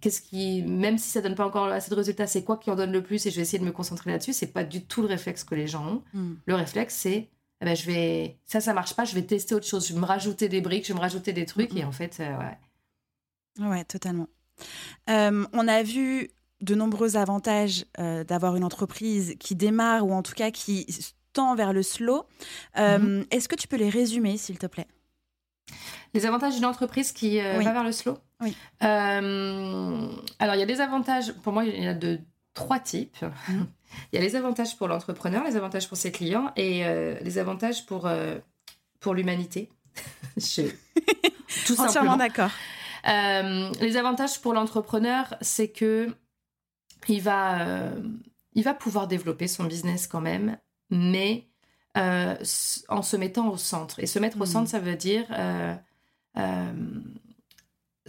[0.00, 2.76] qu'est-ce qui même si ça donne pas encore assez de résultats, c'est quoi qui en
[2.76, 3.26] donne le plus?
[3.26, 4.32] Et je vais essayer de me concentrer là-dessus.
[4.32, 6.02] C'est pas du tout le réflexe que les gens ont.
[6.14, 6.38] Mhm.
[6.46, 7.28] Le réflexe, c'est
[7.60, 10.00] eh ben, je vais ça ça marche pas, je vais tester autre chose, je vais
[10.00, 11.78] me rajouter des briques, je vais me rajouter des trucs Mhm.
[11.78, 13.66] et en fait euh, ouais.
[13.66, 14.28] Ouais, totalement.
[15.08, 16.28] Euh, on a vu
[16.60, 20.86] de nombreux avantages euh, d'avoir une entreprise qui démarre ou en tout cas qui
[21.32, 22.24] tend vers le slow.
[22.78, 24.86] Euh, Est-ce que tu peux les résumer, s'il te plaît?
[26.14, 27.64] Les avantages d'une entreprise qui euh, Oui.
[27.64, 28.18] va vers le slow.
[28.40, 28.56] Oui.
[28.82, 31.32] Euh, alors il y a des avantages.
[31.42, 32.18] Pour moi, il y en a de
[32.54, 33.16] trois types.
[33.48, 33.66] Mhm.
[34.12, 37.38] Il y a les avantages pour l'entrepreneur, les avantages pour ses clients et euh, les
[37.38, 38.08] avantages pour
[39.00, 39.70] pour l'humanité.
[40.36, 40.62] Je-
[41.66, 42.16] Tout Entièrement simplement.
[42.16, 42.50] d'accord.
[43.80, 46.08] Les avantages pour l'entrepreneur, c'est que
[47.08, 47.58] il va,
[48.54, 50.58] il va pouvoir développer son business quand même,
[50.90, 51.46] mais
[51.96, 52.36] euh,
[52.88, 53.98] en se mettant au centre.
[54.00, 54.46] Et se mettre au Mhm.
[54.46, 55.74] centre, ça veut dire, euh,
[56.38, 56.72] euh,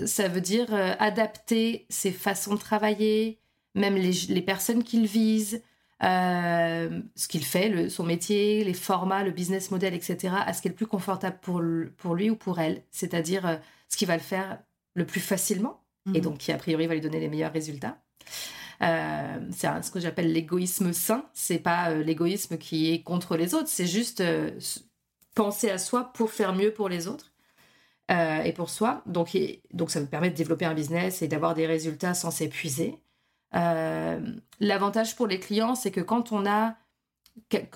[0.06, 0.68] ça veut dire
[1.00, 3.40] adapter ses façons de travailler,
[3.76, 5.62] même les, les personnes qu'il vise,
[6.04, 10.62] euh, ce qu'il fait, le- son métier, les formats, le business model, etc., à ce
[10.62, 12.84] qui est le plus confortable pour, le- pour lui ou pour elle.
[12.92, 13.56] C'est-à-dire euh,
[13.90, 14.60] ce qui va le faire
[14.94, 15.82] le plus facilement
[16.14, 16.22] et Mhm.
[16.22, 17.98] donc qui a priori va lui donner les meilleurs résultats.
[18.84, 21.26] Euh, c'est ce que j'appelle l'égoïsme sain.
[21.34, 24.52] C'est pas euh, l'égoïsme qui est contre les autres, c'est juste euh,
[25.36, 27.32] penser à soi pour faire mieux pour les autres
[28.10, 29.02] et pour soi.
[29.06, 29.38] Donc,
[29.74, 33.02] donc ça vous permet de développer un business et d'avoir des résultats sans s'épuiser.
[33.52, 36.78] L'avantage pour les clients, c'est que quand on a
[37.50, 37.68] quel,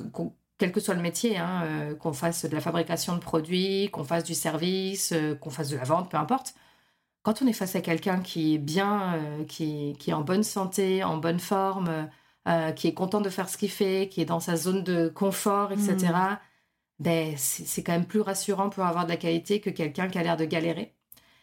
[0.72, 4.34] que soit le métier, hein, qu'on fasse de la fabrication de produits, qu'on fasse du
[4.34, 6.56] service, qu'on fasse de la vente, peu importe,
[7.24, 10.44] quand on est face à quelqu'un qui est bien, euh, qui, qui est en bonne
[10.44, 12.10] santé, en bonne forme,
[12.48, 15.10] euh, qui est content de faire ce qu'il fait, qui est dans sa zone de
[15.10, 16.38] confort, etc., Mm.
[17.00, 20.24] ben, c'est quand même plus rassurant pour avoir de la qualité que quelqu'un qui a
[20.24, 20.96] l'air de galérer.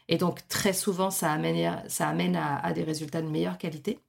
[0.09, 4.01] Et donc, très souvent, ça amène, ça amène à, à des résultats de meilleure qualité.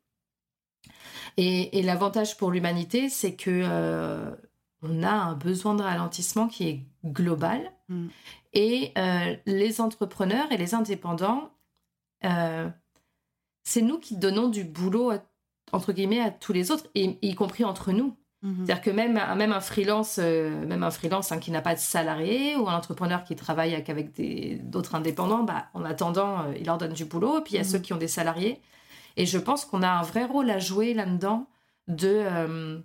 [1.38, 4.32] Et, et l'avantage pour l'humanité, c'est que euh,
[4.82, 7.72] on a un besoin de ralentissement qui est global.
[7.90, 8.08] Mm.
[8.54, 11.52] Et euh, les entrepreneurs et les indépendants,
[12.26, 12.70] euh,
[13.64, 15.22] c'est nous qui donnons du boulot, à-
[15.72, 18.16] entre guillemets, à tous les autres, et, y compris entre nous.
[18.42, 18.66] Mhm.
[18.66, 21.76] C'est-à-dire que même, un- même un freelance, euh, même un freelance hein, qui n'a pas
[21.76, 24.16] de salarié ou un entrepreneur qui travaille avec,
[24.70, 27.40] d'autres indépendants, bah, en attendant, euh, il leur donne du boulot.
[27.40, 27.70] Et puis il y a Mhm.
[27.70, 28.62] ceux qui ont des salariés.
[29.18, 31.48] Et je pense qu'on a un vrai rôle à jouer là-dedans
[31.90, 32.82] de,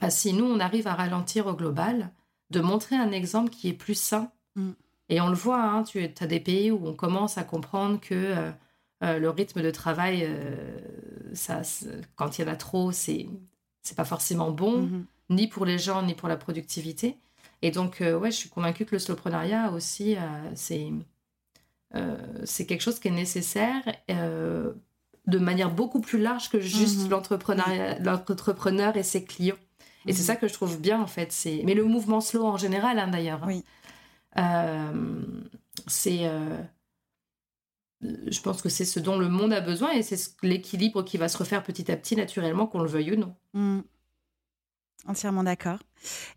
[0.00, 2.10] bah, si nous, on arrive à ralentir au global,
[2.50, 4.30] de montrer un exemple qui est plus sain.
[4.56, 4.70] Mm.
[5.08, 8.14] Et on le voit, hein, tu as des pays où on commence à comprendre que
[8.14, 8.50] euh,
[9.02, 10.54] euh, le rythme de travail, euh,
[11.34, 11.60] ça,
[12.16, 13.26] quand il y en a trop, c'est
[13.82, 15.04] c'est pas forcément bon Mhm.
[15.30, 17.18] ni pour les gens, ni pour la productivité.
[17.60, 20.16] Et donc, euh, ouais, je suis convaincue que le slowprenariat aussi,
[20.54, 20.90] c'est
[22.44, 28.96] c'est quelque chose qui est nécessaire de manière beaucoup plus large que juste l'entrepreneuriat- l'entrepreneur
[28.96, 29.54] et ses clients.
[30.06, 30.26] Et c'est Mhm.
[30.26, 31.32] ça que je trouve bien, en fait.
[31.64, 33.42] Mais le mouvement slow en général, hein, d'ailleurs.
[33.44, 33.46] hein.
[33.48, 33.64] Oui.
[34.38, 35.22] Euh,
[35.86, 36.26] c'est...
[36.26, 36.62] euh,
[38.02, 41.16] je pense que c'est ce dont le monde a besoin et c'est ce- l'équilibre qui
[41.16, 43.34] va se refaire petit à petit, naturellement, qu'on le veuille ou non.
[43.54, 43.80] Mm.
[45.06, 45.78] Entièrement d'accord.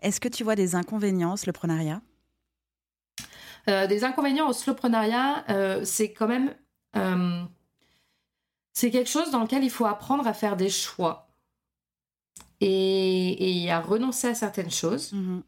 [0.02, 2.02] Est-ce que tu vois des inconvénients au slowprenariat
[3.70, 6.56] Euh, des inconvénients au slowprenariat, euh, c'est quand même.
[6.96, 7.44] euh,
[8.74, 11.28] c'est quelque chose dans lequel il faut apprendre à faire des choix
[12.62, 15.14] et, et à renoncer à certaines choses.
[15.14, 15.44] Mhm.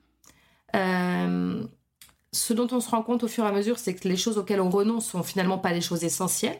[2.33, 4.37] Ce dont on se rend compte au fur et à mesure, c'est que les choses
[4.37, 6.59] auxquelles on renonce sont finalement pas les choses essentielles.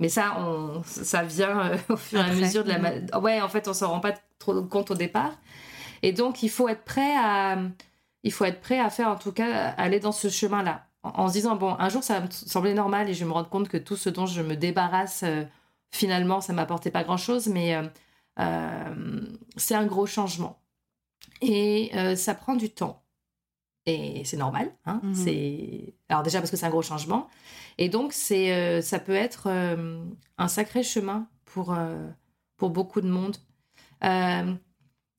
[0.00, 2.78] Mais ça, on, ça vient euh, au fur et à mesure de la.
[2.78, 3.06] mhm.
[3.12, 5.32] ma- Ouais, en fait, on s'en rend pas trop compte au départ.
[6.02, 7.58] Et donc, il faut être prêt à.
[8.24, 10.86] Il faut être prêt à faire, en tout cas, aller dans ce chemin-là.
[11.02, 13.26] En, en se disant, bon, un jour, ça va me sembler normal et je vais
[13.26, 15.44] me rendre compte que tout ce dont je me débarrasse, euh,
[15.92, 17.48] finalement, ça m'apportait pas grand-chose.
[17.48, 17.76] Mais
[18.40, 19.20] euh,
[19.56, 20.60] c'est un gros changement.
[21.42, 23.03] Et ça prend du temps.
[23.86, 24.72] Et c'est normal.
[24.86, 25.14] Hein Mhm.
[25.14, 27.28] c'est Alors déjà parce que c'est un gros changement.
[27.78, 30.02] Et donc, c'est, euh, ça peut être euh,
[30.38, 32.08] un sacré chemin pour, euh,
[32.56, 33.36] pour beaucoup de monde.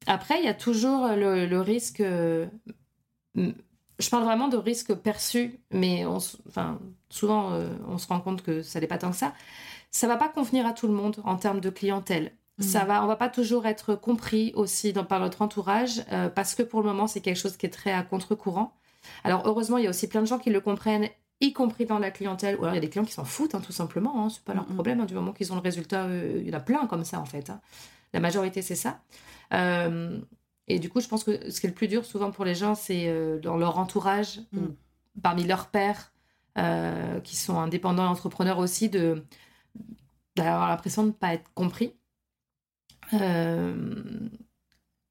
[0.07, 2.01] Après, il y a toujours le, le risque...
[2.01, 2.47] je
[4.11, 8.79] parle vraiment de risque perçu, mais on, enfin, souvent, on se rend compte que ça
[8.79, 9.33] n'est pas tant que ça.
[9.89, 12.33] Ça va pas convenir à tout le monde en termes de clientèle.
[12.59, 16.55] Ça va, on va pas toujours être compris aussi dans, par notre entourage, euh, parce
[16.55, 18.73] que pour le moment, c'est quelque chose qui est très à contre-courant.
[19.25, 21.09] Alors, heureusement, il y a aussi plein de gens qui le comprennent,
[21.41, 22.55] y compris dans la clientèle.
[22.55, 24.23] Ou alors, il y a des clients qui s'en foutent, hein, tout simplement.
[24.23, 24.73] Hein, c'est pas leur Mhm.
[24.75, 26.05] problème, hein, du moment qu'ils ont le résultat.
[26.05, 27.49] euh, il y en a plein comme ça, en fait.
[27.49, 27.59] hein.
[28.13, 29.01] La majorité, c'est ça.
[29.53, 30.17] Euh,
[30.69, 32.55] et du coup, je pense que ce qui est le plus dur souvent pour les
[32.55, 34.59] gens, c'est dans leur entourage, Mm.
[34.59, 34.75] ou
[35.21, 36.13] parmi leurs pairs,
[37.25, 39.25] qui sont indépendants et entrepreneurs aussi, de
[40.37, 41.93] d'avoir l'impression de ne pas être compris.
[43.13, 43.75] Euh,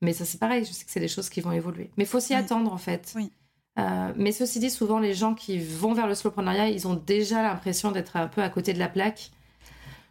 [0.02, 1.90] mais ça, c'est pareil, je sais que c'est des choses qui vont évoluer.
[1.96, 2.38] Mais il faut s'y Oui.
[2.38, 3.12] attendre, en fait.
[3.16, 3.30] Oui.
[3.78, 7.42] Euh, mais ceci dit, souvent, les gens qui vont vers le slowpreneuriat, ils ont déjà
[7.42, 9.30] l'impression d'être un peu à côté de la plaque.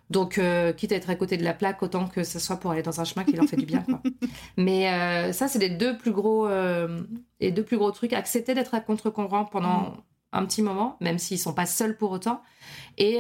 [0.10, 2.72] Donc, euh, quitte à être à côté de la plaque, autant que ce soit pour
[2.72, 3.82] aller dans un chemin qui leur fait du bien.
[3.82, 4.02] Quoi.
[4.58, 6.48] Mais euh, ça, c'est les deux plus gros,
[7.40, 8.14] les deux plus gros trucs.
[8.14, 9.98] Accepter d'être à contre-courant pendant
[10.34, 12.42] un petit moment, même s'ils sont pas seuls pour autant,
[12.98, 13.20] et,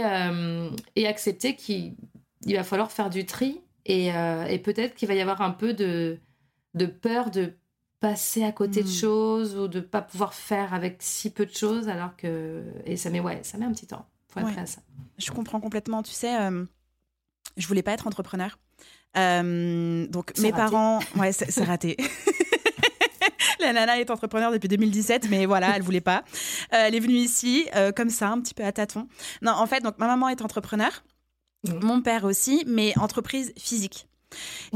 [0.95, 1.95] et accepter qu'il
[2.45, 5.51] il va falloir faire du tri et, euh, et peut-être qu'il va y avoir un
[5.51, 6.17] peu de,
[6.73, 7.53] de peur de
[7.99, 8.91] passer à côté de Mm.
[8.91, 13.09] choses ou de pas pouvoir faire avec si peu de choses alors que et ça
[13.09, 14.51] met ouais ça met un petit temps faut être Ouais.
[14.53, 14.81] prêt à ça
[15.17, 16.01] Je comprends complètement.
[16.03, 16.65] Tu sais, euh,
[17.55, 18.57] je voulais pas être entrepreneur.
[19.15, 20.57] Euh, donc mes raté.
[20.63, 21.95] parents, ouais, c'est raté.
[23.59, 26.23] La nana est entrepreneur depuis 2017, mais voilà, elle voulait pas.
[26.73, 27.65] Euh, elle est venue ici
[27.95, 29.07] comme ça, un petit peu à tâtons.
[29.41, 30.91] Non, en fait, donc ma maman est entrepreneur,
[31.81, 34.07] Mon père aussi, mais entreprise physique.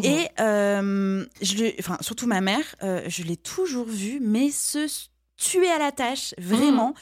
[0.04, 4.88] Et euh, je enfin, surtout ma mère, euh, je l'ai toujours vue, mais se
[5.36, 6.94] tuer à la tâche, vraiment.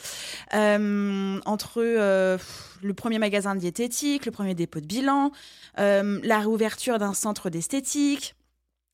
[0.54, 5.32] Euh, entre le premier magasin de diététique, le premier dépôt de bilan,
[5.78, 8.36] la réouverture d'un centre d'esthétique.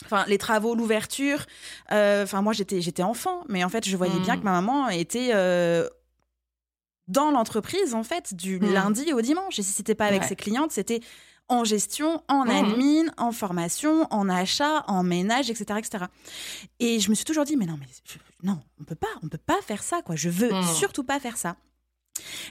[0.05, 1.45] Enfin, les travaux, l'ouverture.
[1.89, 5.31] Enfin, moi, j'étais, j'étais enfant, mais en fait, je voyais bien que ma maman était
[7.11, 8.73] dans l'entreprise, en fait, du Mhm.
[8.73, 9.59] lundi au dimanche.
[9.59, 10.27] Et si c'était pas avec Ouais.
[10.27, 11.01] ses clientes, c'était
[11.49, 12.49] en gestion, en Mhm.
[12.51, 16.05] admin, en formation, en achat, en ménage, etc., etc.
[16.79, 19.27] Et je me suis toujours dit, mais non, mais je- non, on peut pas, on
[19.27, 20.15] peut pas faire ça, quoi.
[20.15, 20.63] Je veux Mhm.
[20.63, 21.57] surtout pas faire ça.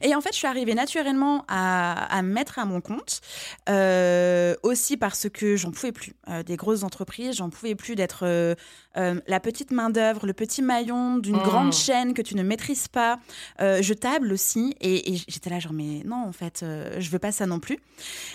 [0.02, 3.20] Et en fait, je suis arrivée naturellement à, à me mettre à mon compte,
[3.68, 8.24] euh, aussi parce que j'en pouvais plus euh, des grosses entreprises, j'en pouvais plus d'être
[8.24, 8.54] euh,
[8.94, 11.42] la petite main-d'œuvre, le petit maillon d'une Mm.
[11.42, 13.18] grande chaîne que tu ne maîtrises pas.
[13.58, 16.64] Je table aussi, et, et j'étais là, genre, mais non, en fait,
[16.98, 17.78] je veux pas ça non plus.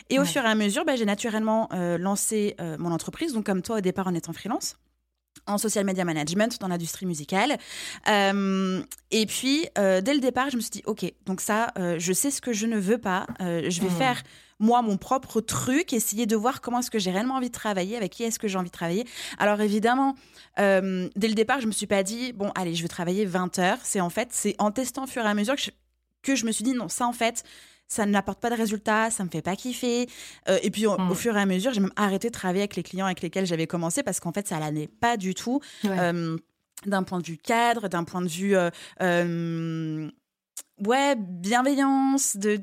[0.10, 1.70] Et au fur et à mesure, bah, j'ai naturellement
[2.00, 4.78] lancé mon entreprise, donc comme toi au départ en étant freelance
[5.48, 7.58] en social media management dans l'industrie musicale.
[8.08, 8.82] Euh,
[9.12, 12.14] et puis, euh, dès le départ, je me suis dit, OK, donc ça, euh, je
[12.14, 13.28] sais ce que je ne veux pas.
[13.40, 13.98] Je vais Mm.
[13.98, 14.24] faire,
[14.60, 17.98] moi, mon propre truc, essayer de voir comment est-ce que j'ai réellement envie de travailler,
[17.98, 19.06] avec qui est-ce que j'ai envie de travailler.
[19.38, 20.16] Alors, évidemment,
[20.58, 23.78] dès le départ, je me suis pas dit, bon, allez, je vais travailler 20 heures.
[23.84, 25.72] C'est en fait, c'est en testant au fur et à mesure que je,
[26.24, 27.44] que je me suis dit, non, ça, en fait,
[27.88, 30.08] ça n'apporte pas de résultats, ça me fait pas kiffer.
[30.50, 31.12] Euh, et puis, au- Mm.
[31.12, 33.46] au fur et à mesure, j'ai même arrêté de travailler avec les clients avec lesquels
[33.46, 35.60] j'avais commencé parce qu'en fait, ça l'allait pas du tout.
[35.84, 35.98] Ouais.
[36.00, 36.38] Euh,
[36.86, 38.70] d'un point de vue cadre, d'un point de vue euh,
[39.02, 40.10] euh,
[40.86, 42.60] ouais bienveillance, de,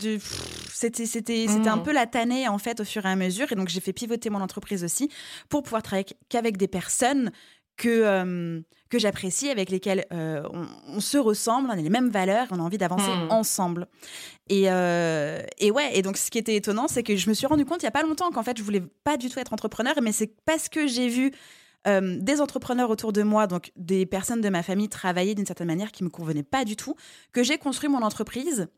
[0.68, 1.82] c'était c'était un Mhm.
[1.82, 4.28] peu la tannée en fait au fur et à mesure et donc j'ai fait pivoter
[4.30, 5.08] mon entreprise aussi
[5.48, 7.32] pour pouvoir travailler qu'avec des personnes
[7.76, 12.11] que euh, que j'apprécie avec lesquelles euh, on, on se ressemble, on a les mêmes
[12.11, 13.30] valeurs, on a envie d'avancer Mhm.
[13.30, 13.88] ensemble.
[14.50, 17.46] Et, euh, et ouais, et donc ce qui était étonnant, c'est que je me suis
[17.46, 19.52] rendu compte il y a pas longtemps qu'en fait je voulais pas du tout être
[19.54, 21.32] entrepreneur, mais c'est parce que j'ai vu
[21.88, 25.66] euh, des entrepreneurs autour de moi, donc des personnes de ma famille travailler d'une certaine
[25.68, 26.94] manière qui me convenait pas du tout,
[27.32, 28.68] que j'ai construit mon entreprise.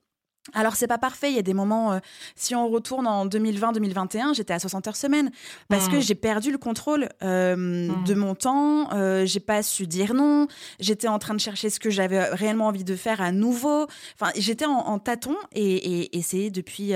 [0.52, 1.98] Alors c'est pas parfait, il y a des moments, euh,
[2.36, 5.30] si on retourne en 2020-2021, j'étais à 60 heures semaine
[5.70, 8.04] parce que j'ai perdu le contrôle euh, Mm.
[8.04, 10.46] de mon temps, euh, j'ai pas su dire non,
[10.80, 13.86] j'étais en train de chercher ce que j'avais réellement envie de faire à nouveau,
[14.20, 16.92] enfin j'étais en, en tâton et, et, et c'est depuis...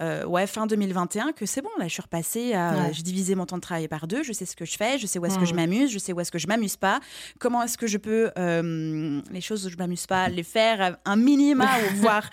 [0.00, 2.72] euh, euh, ouais, fin 2021, que c'est bon, là, je suis repassée à.
[2.72, 2.92] Ouais.
[2.92, 5.06] J'ai divisé mon temps de travail par deux, je sais ce que je fais, je
[5.06, 5.56] sais où est-ce que je Mm.
[5.56, 7.00] m'amuse, je sais où est-ce que je m'amuse pas,
[7.38, 11.16] comment est-ce que je peux, euh, les choses où je m'amuse pas, les faire un
[11.16, 12.28] minima ou voire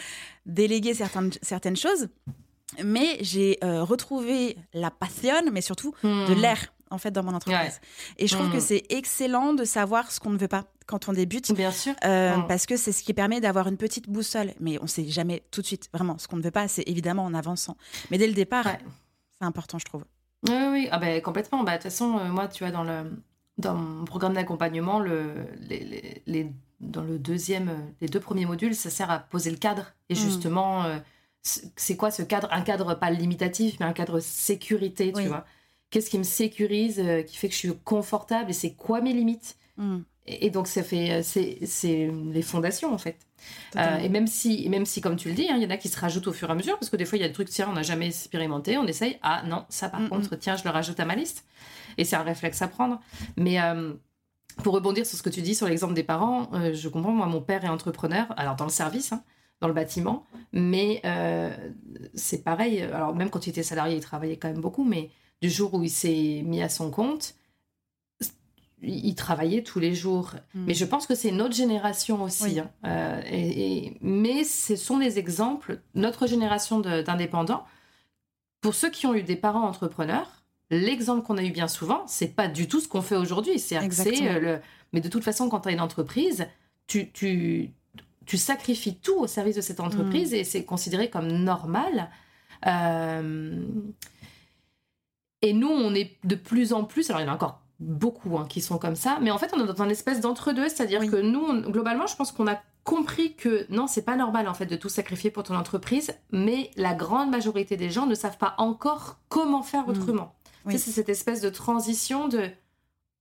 [0.46, 2.10] déléguer certaines, certaines choses.
[2.84, 6.40] Mais j'ai euh, retrouvé la passion, mais surtout de Hmm.
[6.40, 7.80] l'air, en fait, dans mon entreprise.
[8.18, 11.14] Et je trouve que c'est excellent de savoir ce qu'on ne veut pas quand on
[11.14, 11.52] débute.
[11.54, 11.94] Bien sûr.
[12.06, 12.48] Euh, Mm.
[12.48, 14.54] Parce que c'est ce qui permet d'avoir une petite boussole.
[14.60, 15.90] Mais on sait jamais tout de suite.
[15.94, 17.78] Vraiment, ce qu'on ne veut pas, c'est évidemment en avançant.
[18.12, 18.80] Mais dès le départ, Ouais.
[19.40, 20.04] c'est important, je trouve.
[20.48, 21.64] Oui, oui, ah ben, complètement.
[21.64, 23.12] Bah, De toute façon, euh, moi, tu vois, dans, le,
[23.58, 25.34] dans mon programme d'accompagnement, le,
[25.70, 29.52] les, les- les- dans le deuxième, euh, les deux premiers modules, ça sert à poser
[29.52, 29.94] le cadre.
[30.10, 30.18] Et Mm.
[30.18, 30.98] justement, euh,
[31.42, 32.48] c'est quoi ce cadre?
[32.52, 35.28] Un cadre pas limitatif, mais un cadre sécurité, tu Oui.
[35.28, 35.46] vois.
[35.90, 38.50] Qu'est-ce qui me sécurise, qui fait que je suis confortable?
[38.50, 39.58] Et c'est quoi mes limites?
[39.78, 43.18] Mm, et, et donc, ça fait, euh, c'est c'est les fondations, en fait.
[43.78, 45.78] Euh, et même si, même si, comme tu le dis, hein, il y en a
[45.78, 47.28] qui se rajoutent au fur et à mesure, parce que des fois, il y a
[47.28, 50.36] des trucs, tiens, on n'a jamais expérimenté, on essaye, ah non, ça par Mm, contre,
[50.38, 51.46] tiens, je le rajoute à ma liste.
[51.98, 53.00] Et c'est un réflexe à prendre.
[53.38, 53.94] Mais euh,
[54.64, 57.28] pour rebondir sur ce que tu dis, sur l'exemple des parents, euh, je comprends, moi,
[57.28, 59.24] mon père est entrepreneur, alors dans le service, hein,
[59.62, 61.02] dans le bâtiment, mais
[62.16, 65.50] c'est pareil, alors même quand il était salarié, il travaillait quand même beaucoup, mais du
[65.50, 67.36] jour où il s'est mis à son compte,
[68.84, 70.34] il il travaillait tous les jours.
[70.54, 70.66] Mm.
[70.68, 72.44] Mais je pense que c'est notre génération aussi.
[72.44, 72.60] Oui.
[72.60, 72.70] hein.
[72.86, 77.66] Euh, et- et- mais ce sont les exemples, notre génération d'indépendants.
[78.62, 82.36] Pour ceux qui ont eu des parents entrepreneurs, l'exemple qu'on a eu bien souvent, c'est
[82.36, 83.60] pas du tout ce qu'on fait aujourd'hui.
[83.60, 84.60] C'est euh, le.
[84.94, 86.48] Mais de toute façon, quand tu as une entreprise,
[86.88, 87.72] tu, tu,
[88.26, 90.36] tu sacrifies tout au service de cette entreprise Mm.
[90.36, 92.10] et c'est considéré comme normal.
[92.68, 93.62] Euh,
[95.42, 97.10] Et nous, on est de plus en plus.
[97.10, 99.52] Alors, il y en a encore beaucoup hein, qui sont comme ça, mais en fait,
[99.56, 101.10] on est dans un espèce d'entre-deux, c'est-à-dire Oui.
[101.10, 104.54] que nous, on- globalement, je pense qu'on a compris que non, c'est pas normal en
[104.54, 108.38] fait de tout sacrifier pour ton entreprise, mais la grande majorité des gens ne savent
[108.38, 109.90] pas encore comment faire Mm.
[109.92, 110.36] autrement.
[110.66, 110.74] Oui.
[110.74, 112.50] Tu sais, c'est cette espèce de transition de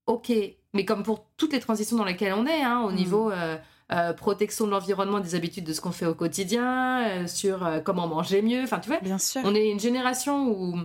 [0.07, 0.33] ok,
[0.75, 2.95] mais comme pour toutes les transitions dans lesquelles on est, hein, au Mm.
[2.95, 3.57] niveau euh,
[3.93, 8.07] euh, protection de l'environnement, des habitudes de ce qu'on fait au quotidien, euh, sur comment
[8.09, 9.43] manger mieux, enfin tu vois, Bien sûr.
[9.45, 10.77] on est une génération où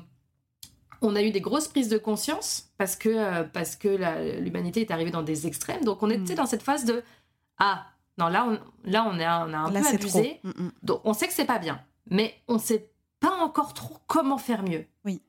[1.02, 4.82] on a eu des grosses prises de conscience parce que, euh, parce que la- l'humanité
[4.82, 5.84] est arrivée dans des extrêmes.
[5.84, 6.38] Donc on était Mm.
[6.38, 7.04] dans cette phase de
[7.60, 7.86] Ah,
[8.18, 10.40] non, là on, là, on, a, on a un Là, peu abusé.
[10.44, 10.72] Mm, mm.
[10.84, 11.80] Donc on sait que c'est pas bien,
[12.10, 14.86] mais on sait pas encore trop comment faire mieux.
[15.06, 15.22] Oui.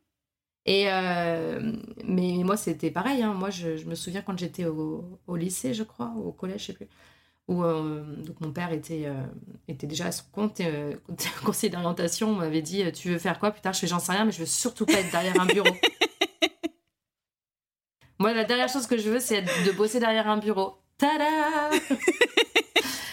[0.66, 1.72] Et euh,
[2.04, 3.22] mais moi c'était pareil.
[3.22, 3.32] hein.
[3.32, 6.60] Moi je, je me souviens quand j'étais au, au lycée, je crois, ou au collège,
[6.62, 6.88] je sais plus.
[7.48, 9.24] Où euh, donc mon père était, euh,
[9.68, 10.94] était déjà à son compte, euh,
[11.44, 14.32] conseiller d'orientation, m'avait dit tu veux faire quoi Putain, je fais j'en sais rien, mais
[14.32, 15.70] je veux surtout pas être derrière un bureau.
[18.18, 20.76] Moi, la dernière chose que je veux, c'est de bosser derrière un bureau.
[20.98, 21.24] Tada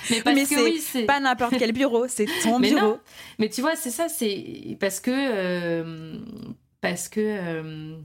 [0.10, 1.04] Mais parce Mais que c'est oui, c'est.
[1.04, 2.82] Pas n'importe quel bureau, c'est ton Mais bureau.
[2.82, 3.00] non.
[3.40, 6.20] Mais tu vois, c'est ça, c'est parce que.
[6.82, 7.96] parce que.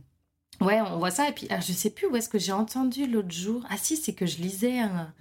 [0.61, 1.29] ouais, on voit ça.
[1.29, 3.65] Et puis, ah, je sais plus où est-ce que j'ai entendu l'autre jour.
[3.69, 5.13] Ah, si, c'est que je lisais un-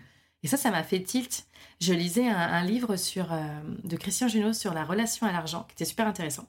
[0.43, 1.45] Et ça, ça m'a fait tilt.
[1.81, 3.37] Je lisais un, livre sur, euh,
[3.83, 6.45] de Christian Junot sur la relation à l'argent, qui était super intéressant.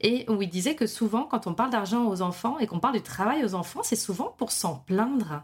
[0.00, 2.94] Et où il disait que souvent, quand on parle d'argent aux enfants et qu'on parle
[2.94, 5.42] du travail aux enfants, c'est souvent pour s'en plaindre.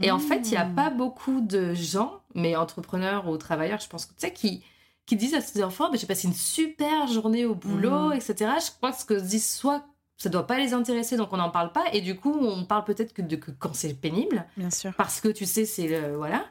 [0.00, 3.88] Et en fait, il n'y a pas beaucoup de gens, mais entrepreneurs ou travailleurs, je
[3.88, 4.62] pense, tu sais, qui,
[5.06, 8.52] qui disent à ses enfants, j'ai passé une super journée au boulot, etc.
[8.64, 9.84] Je crois que ce que se disent soit
[10.18, 11.84] ça doit pas les intéresser, donc on n'en parle pas.
[11.92, 14.44] Et du coup, on parle peut-être que, de, que quand c'est pénible.
[14.56, 14.92] Bien sûr.
[14.96, 16.44] Parce que tu sais, c'est voilà.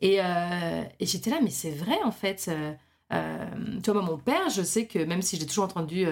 [0.00, 2.46] Et, euh, et j'étais là, mais c'est vrai en fait.
[2.48, 2.72] Euh,
[3.12, 6.06] euh, tu vois, mon père, je sais que même si j'ai toujours entendu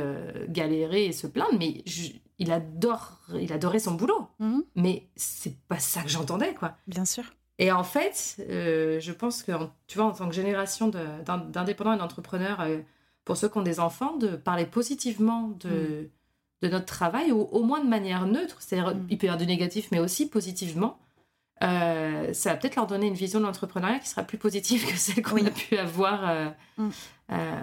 [0.49, 1.83] galérer et se plaindre, mais
[2.39, 4.29] il adore, il adorait son boulot.
[4.39, 4.63] Mhm.
[4.77, 6.77] Mais c'est pas ça que j'entendais, quoi.
[6.87, 7.25] Bien sûr.
[7.59, 9.53] Et en fait, je pense que,
[9.89, 12.65] tu vois, en tant que génération d'indépendants et d'entrepreneurs,
[13.25, 16.09] pour ceux qui ont des enfants, de parler positivement de, mhm.
[16.63, 19.07] de notre travail, ou au moins de manière neutre, c'est-à-dire, mhm.
[19.11, 20.99] il peut y avoir du négatif, mais aussi positivement,
[21.63, 24.97] euh, ça va peut-être leur donner une vision de l'entrepreneuriat qui sera plus positive que
[24.97, 26.29] celle qu'on a pu avoir.
[26.29, 26.91] Euh, mm.
[27.33, 27.61] euh,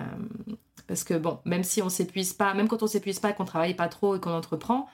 [0.87, 3.75] parce que bon, même si on s'épuise pas, même quand on s'épuise pas, qu'on travaille
[3.75, 4.87] pas trop et qu'on entreprend,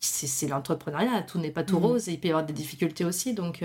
[0.00, 1.84] c'est l'entrepreneuriat, tout n'est pas tout mm.
[1.84, 3.34] rose et il peut y avoir des difficultés aussi.
[3.34, 3.64] Donc,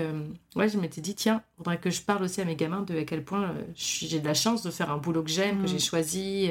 [0.56, 2.98] ouais, je m'étais dit, tiens, il faudrait que je parle aussi à mes gamins de
[2.98, 5.76] à quel point j'ai de la chance de faire un boulot que j'aime, que j'ai
[5.76, 5.80] mm.
[5.80, 6.50] choisi.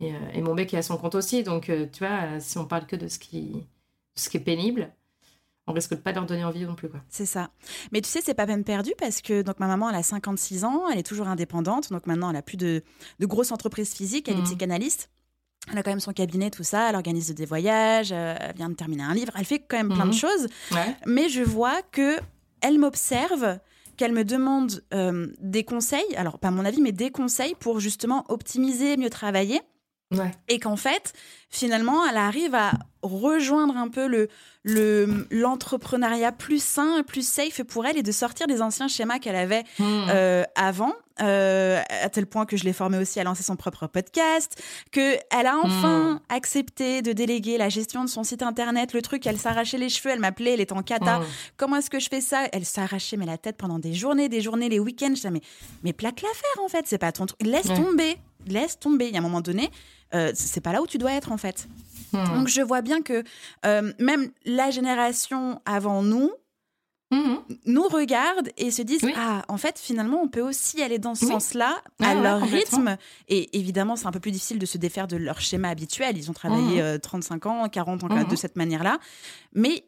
[0.00, 1.42] Et, et, mon mec est à son compte aussi.
[1.42, 3.52] Donc, tu vois, si on parle que de ce qui,
[4.14, 4.90] ce qui est pénible,
[5.66, 6.88] on risque de pas leur donner envie non plus.
[7.08, 7.50] C'est ça.
[7.92, 10.64] Mais tu sais, c'est pas même perdu parce que donc ma maman, elle a 56
[10.64, 12.82] ans, elle est toujours indépendante, donc maintenant elle a plus de,
[13.18, 14.44] de grosses entreprises physiques, elle est mmh.
[14.44, 15.10] psychanalyste.
[15.70, 16.90] Elle a quand même son cabinet, tout ça.
[16.90, 18.12] Elle organise des voyages.
[18.12, 19.32] Euh, elle vient de terminer un livre.
[19.34, 20.12] Elle fait quand même plein de mmh.
[20.12, 20.48] choses.
[21.06, 22.18] Mais je vois que
[22.60, 23.58] elle m'observe,
[23.96, 26.14] qu'elle me demande euh, des conseils.
[26.16, 29.62] Alors pas mon avis, mais des conseils pour justement optimiser, mieux travailler.
[30.48, 31.12] Et qu'en fait,
[31.50, 34.28] finalement, elle arrive à rejoindre un peu le
[35.30, 39.62] l'entrepreneuriat plus sain, plus safe pour elle et de sortir des anciens schémas qu'elle avait
[39.78, 40.06] hmm.
[40.08, 43.86] euh, avant, euh, à tel point que je l'ai formée aussi à lancer son propre
[43.88, 44.58] podcast,
[44.90, 46.20] que elle a enfin hmm.
[46.30, 50.14] accepté de déléguer la gestion de son site internet, le truc, elle s'arrachait les cheveux,
[50.14, 51.18] elle m'appelait, elle était en cata.
[51.18, 51.24] Hmm.
[51.58, 52.48] Comment est-ce que je fais ça?
[52.52, 55.08] Elle s'arrachait mais la tête pendant des journées, des journées, les week-ends.
[55.10, 55.42] Je disais, mais,
[55.82, 57.42] mais plaque l'affaire en fait, c'est pas ton truc.
[57.42, 59.08] Laisse tomber, laisse tomber.
[59.08, 59.70] Il y a un moment donné,
[60.14, 61.68] euh, c'est pas là où tu dois être en fait.
[62.12, 62.24] Hmm.
[62.34, 63.24] Donc je vois bien que
[63.66, 66.30] euh, même la génération avant nous
[67.10, 67.36] hmm.
[67.66, 71.26] nous regarde et se disent ah en fait finalement on peut aussi aller dans ce
[71.26, 72.96] sens-là à leur rythme
[73.28, 76.30] et évidemment c'est un peu plus difficile de se défaire de leur schéma habituel ils
[76.30, 77.48] ont travaillé 35 hmm.
[77.48, 78.98] euh, ans 40 ans de cette manière-là
[79.52, 79.84] mais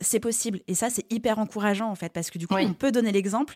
[0.00, 2.90] c'est possible et ça c'est hyper encourageant en fait parce que du coup on peut
[2.90, 3.54] donner l'exemple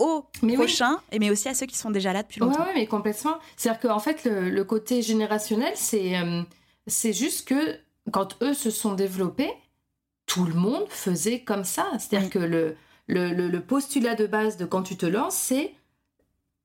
[0.00, 2.64] aux mais prochains, mais aussi à ceux qui sont déjà là depuis longtemps.
[2.66, 3.38] Oui, mais complètement.
[3.56, 6.42] C'est-à-dire qu'en fait, le, côté générationnel, c'est euh,
[6.86, 7.78] c'est juste que
[8.10, 9.52] quand eux se sont développés,
[10.26, 11.86] tout le monde faisait comme ça.
[11.98, 15.74] C'est-à-dire que le, le, le, postulat de base de quand tu te lances, c'est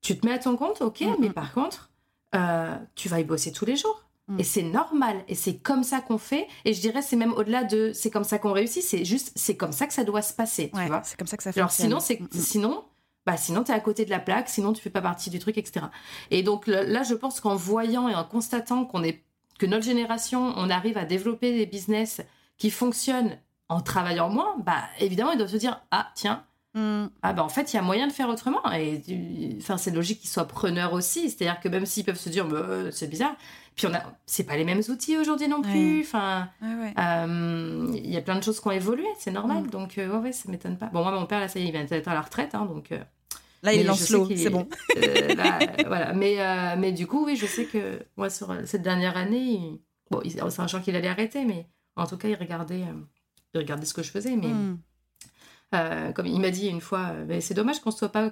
[0.00, 1.90] tu te mets à ton compte, ok, mais par contre,
[2.34, 4.04] euh, tu vas y bosser tous les jours.
[4.28, 4.40] Mm.
[4.40, 5.24] Et c'est normal.
[5.28, 6.46] Et c'est comme ça qu'on fait.
[6.64, 8.82] Et je dirais, c'est même au-delà de c'est comme ça qu'on réussit.
[8.82, 10.70] C'est juste, c'est comme ça que ça doit se passer.
[10.74, 11.92] tu vois c'est comme ça que ça fonctionne.
[11.92, 12.84] Alors sinon, c'est, sinon
[13.26, 15.40] bah sinon tu es à côté de la plaque, sinon tu fais pas partie du
[15.40, 15.86] truc, etc.
[16.30, 19.24] Et donc là, je pense qu'en voyant et en constatant qu'on est
[19.58, 22.20] que notre génération, on arrive à développer des business
[22.58, 27.06] qui fonctionnent en travaillant moins, bah évidemment ils doivent se dire ah tiens hmm.
[27.22, 29.02] ah bah en fait il y a moyen de faire autrement et
[29.58, 32.92] enfin c'est logique qu'ils soient preneurs aussi, c'est-à-dire que même s'ils peuvent se dire bah,
[32.92, 33.34] c'est bizarre,
[33.74, 38.16] puis on a c'est pas les mêmes outils aujourd'hui non plus, enfin euh, il y
[38.16, 39.70] a plein de choses qui ont évolué, c'est normal hmm.
[39.70, 40.86] donc euh, ouais, ouais ça m'étonne pas.
[40.86, 42.66] Bon moi mon père là ça y est il vient d'être à la retraite hein,
[42.66, 43.02] donc euh,
[43.62, 44.68] Là, il lance l'eau, c'est bon.
[44.96, 45.34] Euh,
[45.86, 46.12] voilà.
[46.12, 50.22] Mais, euh, mais du coup, oui, je sais que moi, sur cette dernière année, bon,
[50.24, 51.66] c'est un champ qu'il allait arrêter, mais
[51.96, 53.00] en tout cas, il regardait, euh,
[53.54, 54.36] il regardait ce que je faisais.
[54.36, 56.12] Mais hmm.
[56.14, 58.30] comme il m'a dit une fois, mais c'est dommage qu'on ne soit pas,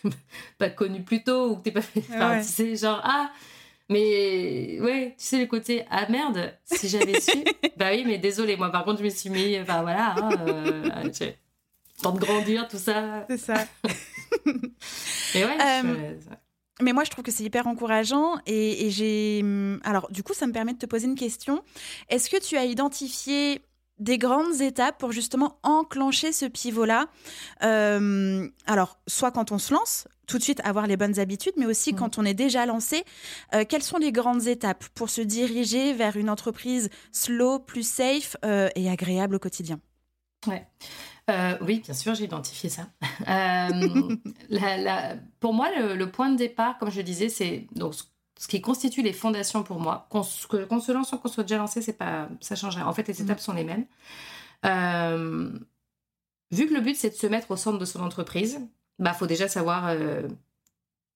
[0.58, 2.02] pas connu plus tôt ou que t'es pas fait.
[2.02, 3.30] tu sais, genre, ah,
[3.88, 7.44] mais ouais, tu sais, le côté ah merde, si j'avais su.
[7.76, 11.10] bah oui, mais désolé, moi par contre, je me suis mis, enfin voilà, hein,
[12.02, 13.26] temps de grandir, tout ça.
[13.28, 13.66] C'est ça.
[15.34, 16.14] Euh,
[16.82, 19.40] mais ouais, je trouve que c'est hyper encourageant et, j'ai.
[19.42, 21.62] Hum, alors, du coup, ça me permet de te poser une question.
[22.08, 23.62] Est-ce que tu as identifié
[23.98, 27.06] des grandes étapes pour justement enclencher ce pivot-là?
[27.62, 31.66] Euh, Alors, soit quand on se lance, tout de suite avoir les bonnes habitudes, mais
[31.66, 31.96] aussi mmh.
[31.96, 33.04] quand on est déjà lancé,
[33.54, 38.36] euh, quelles sont les grandes étapes pour se diriger vers une entreprise slow, plus safe
[38.42, 39.78] et agréable au quotidien?
[40.46, 40.66] Ouais.
[41.30, 42.88] Euh, oui, bien sûr, j'ai identifié ça.
[43.28, 47.94] Euh, pour moi, le, point de départ, comme je disais, c'est donc
[48.36, 50.06] ce qui constitue les fondations pour moi.
[50.10, 52.82] Qu'on se lance ou qu'on soit déjà lancé, c'est pas, ça changerait.
[52.82, 53.40] En fait, les étapes mm.
[53.40, 53.86] sont les mêmes.
[54.66, 55.50] Euh,
[56.50, 58.60] vu que le but c'est de se mettre au centre de son entreprise,
[58.98, 59.94] bah faut déjà savoir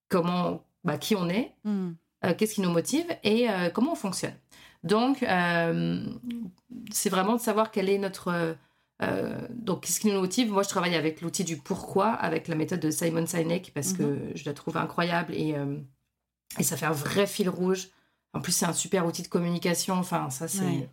[0.09, 1.91] comment, bah, qui on est, Mm.
[2.25, 4.35] euh, qu'est-ce qui nous motive et comment on fonctionne.
[4.83, 5.19] Donc,
[6.91, 8.55] c'est vraiment de savoir quel est notre.
[9.03, 12.55] Euh, donc, qu'est-ce qui nous motive Moi, je travaille avec l'outil du pourquoi, avec la
[12.55, 15.77] méthode de Simon Sinek, parce que je la trouve incroyable et, euh,
[16.59, 17.89] et ça fait un vrai fil rouge.
[18.33, 19.95] En plus, c'est un super outil de communication.
[19.95, 20.61] Enfin, ça, c'est.
[20.61, 20.89] Ouais.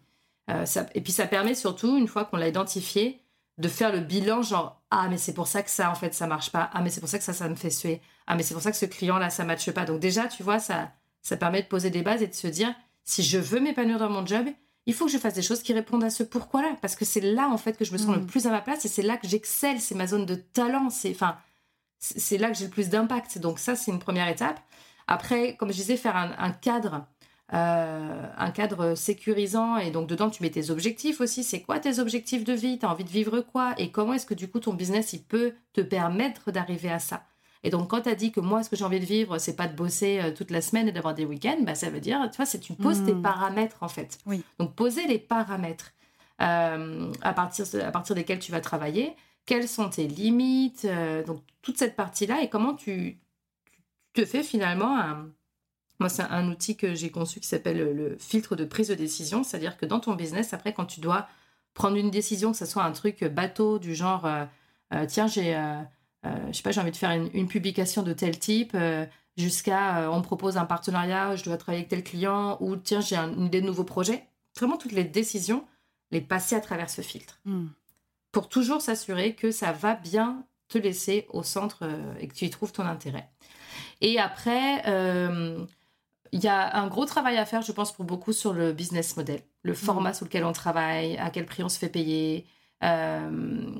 [0.50, 3.20] euh, ça- et puis, ça permet surtout, une fois qu'on l'a identifié,
[3.58, 6.26] de faire le bilan, genre Ah, mais c'est pour ça que ça, en fait, ça
[6.26, 6.70] marche pas.
[6.72, 8.00] Ah, mais c'est pour ça que ça, ça me fait suer.
[8.26, 9.84] Ah, mais c'est pour ça que ce client-là, ça matche pas.
[9.86, 10.92] Donc, déjà, tu vois, ça,
[11.22, 12.74] ça permet de poser des bases et de se dire
[13.04, 14.46] si je veux m'épanouir dans mon job,
[14.86, 16.76] il faut que je fasse des choses qui répondent à ce pourquoi-là.
[16.82, 18.20] Parce que c'est là, en fait, que je me sens Mm.
[18.20, 19.80] le plus à ma place et c'est là que j'excelle.
[19.80, 20.90] C'est ma zone de talent.
[20.90, 21.38] C'est enfin,
[22.00, 23.38] c'est là que j'ai le plus d'impact.
[23.38, 24.60] Donc, ça, c'est une première étape.
[25.06, 27.06] Après, comme je disais, faire un, un cadre.
[27.54, 31.98] euh, un cadre sécurisant et donc dedans tu mets tes objectifs aussi c'est quoi tes
[31.98, 32.78] objectifs de vie?
[32.78, 33.74] Tu as envie de vivre quoi?
[33.78, 37.24] Et comment est-ce que du coup ton business il peut te permettre d'arriver à ça?
[37.66, 39.56] Et donc, quand tu as dit que moi, ce que j'ai envie de vivre, c'est
[39.56, 42.20] pas de bosser euh, toute la semaine et d'avoir des week-ends, bah, ça veut dire,
[42.30, 44.18] tu vois, c'est tu poses tes paramètres, en fait.
[44.26, 44.42] Oui.
[44.58, 45.92] Donc, poser les paramètres
[46.42, 51.40] euh, à, partir, à partir desquels tu vas travailler, quelles sont tes limites, euh, donc
[51.62, 53.16] toute cette partie-là, et comment tu,
[54.12, 55.30] tu te fais finalement un.
[56.00, 59.42] Moi, c'est un outil que j'ai conçu qui s'appelle le- filtre de prise de décision,
[59.42, 61.28] c'est-à-dire que dans ton business, après, quand tu dois
[61.72, 64.28] prendre une décision, que ce soit un truc bateau du genre,
[65.08, 65.56] tiens, j'ai.
[66.24, 69.04] Euh, je sais pas, j'ai envie de faire une, une publication de tel type, euh,
[69.36, 73.00] jusqu'à euh, on me propose un partenariat, je dois travailler avec tel client, ou tiens,
[73.00, 74.24] j'ai un- une idée de nouveau projet.
[74.56, 75.64] Vraiment, toutes les décisions,
[76.10, 77.40] les passer à travers ce filtre.
[77.44, 77.66] Mm.
[78.32, 81.88] Pour toujours s'assurer que ça va bien te laisser au centre
[82.20, 83.28] et que tu y trouves ton intérêt.
[84.00, 85.64] Et après, euh,
[86.32, 89.16] il y a un gros travail à faire, je pense, pour beaucoup sur le business
[89.16, 92.46] model, le format sous lequel on travaille, à quel prix on se fait payer,
[92.82, 93.70] euh,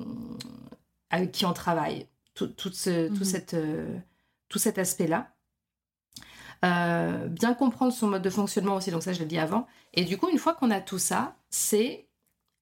[1.10, 3.96] avec qui on travaille, tout, tout, ce, tout, cette, euh,
[4.48, 5.30] tout cet aspect-là.
[6.64, 9.66] Euh, bien comprendre son mode de fonctionnement aussi, donc ça je l'ai dit avant.
[9.92, 12.08] Et du coup, une fois qu'on a tout ça, c'est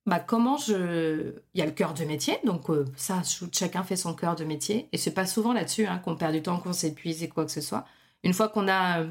[0.07, 1.35] bah, comment je.
[1.55, 4.35] Il y a le cœur de métier, donc euh, ça, ch- chacun fait son cœur
[4.35, 4.89] de métier.
[4.93, 7.53] Et c'est pas souvent là-dessus hein, qu'on perd du temps, qu'on s'épuise et quoi que
[7.53, 7.85] ce soit.
[8.25, 9.05] Une fois qu'on a,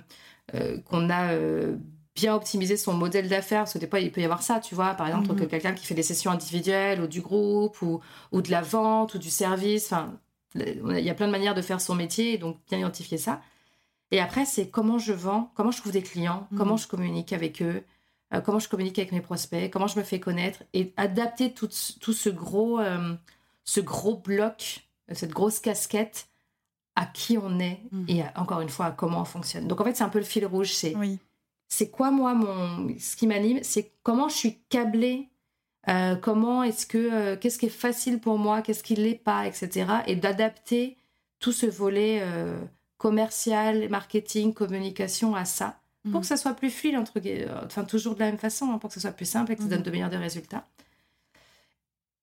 [0.85, 1.33] qu'on a
[2.15, 4.75] bien optimisé son modèle d'affaires, parce que des fois il peut y avoir ça, tu
[4.75, 5.39] vois, par exemple, Mhm.
[5.39, 8.01] que quelqu'un qui fait des sessions individuelles ou du groupe ou,
[8.33, 10.17] ou de la vente ou du service, enfin,
[10.55, 13.41] il y a plein de manières de faire son métier, donc bien identifier ça.
[14.11, 16.57] Et après, c'est comment je vends, comment je trouve des clients, Mhm.
[16.57, 17.83] comment je communique avec eux,
[18.33, 21.67] euh, comment je communique avec mes prospects, comment je me fais connaître, et adapter tout,
[21.71, 23.13] ce- tout ce gros, euh,
[23.63, 26.27] ce gros bloc, cette grosse casquette
[26.95, 28.05] à qui on est Mhm.
[28.09, 29.67] et à- encore une fois à comment on fonctionne.
[29.67, 30.73] Donc en fait, c'est un peu le fil rouge.
[30.73, 31.19] C'est Oui.
[31.69, 35.29] c'est quoi moi mon ce qui m'anime, c'est comment je suis câblée,
[35.89, 39.47] euh, comment est-ce que euh, qu'est-ce qui est facile pour moi, qu'est-ce qui l'est pas,
[39.47, 39.85] etc.
[40.07, 40.97] Et d'adapter
[41.39, 42.59] tout ce volet euh,
[42.97, 46.21] commercial, marketing, communication à ça pour Mhm.
[46.21, 47.19] que ça soit plus fluide entre
[47.65, 49.61] enfin toujours de la même façon, hein, pour que ce soit plus simple et que
[49.61, 49.73] ça Mhm.
[49.75, 50.65] donne de meilleurs résultats.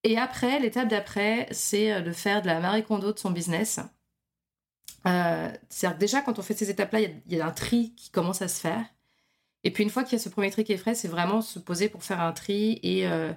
[0.03, 3.79] Et après, l'étape d'après, c'est de faire de la Marie Kondo de son business.
[5.05, 7.93] C'est-à-dire déjà, quand on fait ces étapes-là, il y a- il y, a un tri
[7.95, 8.83] qui commence à se faire.
[9.63, 11.41] Et puis, une fois qu'il y a ce premier tri qui est fait, c'est vraiment
[11.41, 13.33] se poser pour faire un tri et, euh,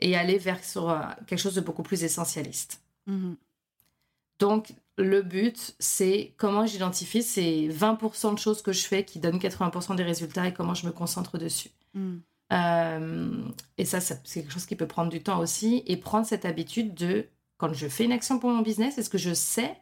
[0.00, 2.80] et aller vers sur, euh, quelque chose de beaucoup plus essentialiste.
[3.06, 3.36] Mhm.
[4.38, 9.38] Donc, le but, c'est comment j'identifie ces 20% de choses que je fais qui donnent
[9.38, 11.70] 80% des résultats et comment je me concentre dessus.
[11.94, 12.20] Mhm.
[12.52, 13.42] Euh,
[13.78, 15.82] et ça, c'est quelque chose qui peut prendre du temps aussi.
[15.86, 17.26] Et prendre cette habitude de,
[17.58, 19.76] quand je fais une action pour mon business, est-ce que je sais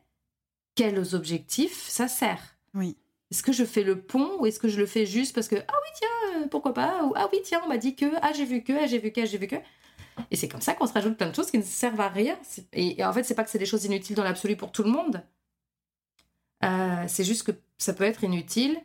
[0.75, 2.57] quels objectifs ça sert?
[2.75, 2.97] Oui.
[3.31, 5.57] Est-ce que je fais le pont ou est-ce que je le fais juste parce que,
[5.57, 7.05] ah oui, tiens, pourquoi pas?
[7.05, 9.13] Ou ah oui, tiens, on m'a dit que, ah j'ai vu que, ah j'ai vu
[9.13, 9.57] que, ah j'ai vu que.
[10.31, 12.39] Et c'est comme ça qu'on se rajoute plein de choses qui ne servent à rien.
[12.73, 14.83] Et, et en fait, c'est pas que c'est des choses inutiles dans l'absolu pour tout
[14.83, 15.23] le monde.
[16.65, 18.79] Euh, c'est juste que ça peut être inutile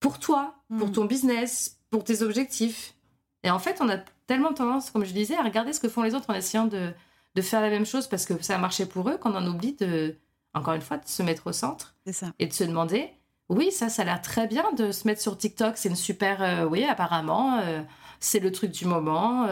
[0.00, 0.92] pour toi, pour Mm.
[0.92, 2.94] ton business, pour tes objectifs.
[3.42, 6.02] Et en fait, on a tellement tendance, comme je disais, à regarder ce que font
[6.02, 6.92] les autres en essayant de,
[7.34, 9.74] de faire la même chose parce que ça a marché pour eux, qu'on en oublie
[9.74, 10.16] de,
[10.54, 12.32] encore une fois, de se mettre au centre ça.
[12.38, 13.10] et de se demander
[13.50, 16.42] oui, ça, ça a l'air très bien de se mettre sur TikTok, c'est une super.
[16.42, 17.82] euh, oui, apparemment, euh,
[18.18, 19.46] c'est le truc du moment.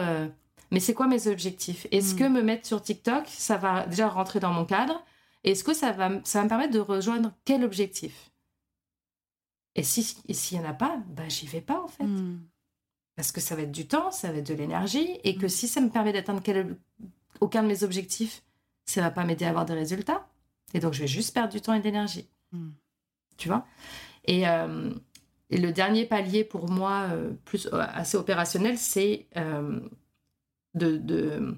[0.73, 1.87] Mais c'est quoi mes objectifs?
[1.91, 5.01] Est-ce que me mettre sur TikTok, ça va déjà rentrer dans mon cadre?
[5.45, 8.31] Est-ce que ça va, ça va me permettre de rejoindre quel objectif?
[9.75, 12.03] Et si- et s'il n'y en a pas, bah, j'y vais pas en fait.
[12.05, 12.41] Mhm.
[13.15, 15.49] Parce que ça va être du temps, ça va être de l'énergie, et que Mm.
[15.49, 16.77] si ça me permet d'atteindre quel-
[17.41, 18.43] aucun de mes objectifs,
[18.85, 20.27] ça va pas m'aider à avoir des résultats.
[20.73, 22.27] Et donc je vais juste perdre du temps et de l'énergie.
[23.37, 23.65] Tu vois?
[24.25, 24.91] Et, euh,
[25.49, 29.79] et le dernier palier pour moi, euh, plus euh, assez opérationnel, c'est euh,
[30.75, 31.57] de, de,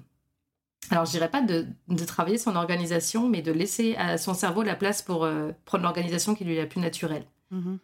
[0.90, 4.62] alors je dirais pas de, de, travailler son organisation, mais de laisser à son cerveau
[4.62, 7.24] la place pour euh, prendre l'organisation qui lui est la plus naturelle.
[7.50, 7.78] Mhm.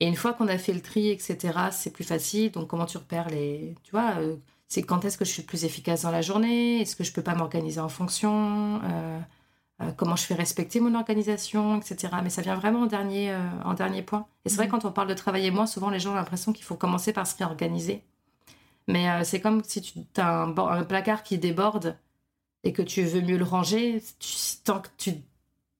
[0.00, 1.38] Et une fois qu'on a fait le tri, etc.,
[1.72, 2.50] c'est plus facile.
[2.52, 3.74] Donc comment tu repères les...
[3.82, 4.36] Tu vois, euh,
[4.68, 6.82] c'est quand est-ce que je suis plus efficace dans la journée?
[6.82, 8.80] Est-ce que je peux pas m'organiser en fonction?
[8.84, 9.18] Euh,
[9.98, 12.08] Comment je fais respecter mon organisation, etc.
[12.22, 14.26] Mais ça vient vraiment en dernier, en dernier point.
[14.46, 14.70] Et c'est vrai, Mhm.
[14.70, 17.26] quand on parle de travailler moins, souvent les gens ont l'impression qu'il faut commencer par
[17.26, 18.02] se réorganiser.
[18.88, 21.98] Mais euh, c'est comme si tu as un, placard qui déborde
[22.64, 24.02] et que tu veux mieux le ranger.
[24.20, 25.14] tu- tant que tu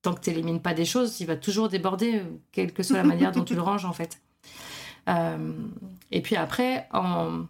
[0.02, 3.04] tant que t'élimines pas des choses, il va toujours déborder, euh, quelle que soit la
[3.04, 4.20] manière dont tu le ranges, en fait.
[5.08, 5.54] Euh,
[6.12, 7.46] et puis après, en...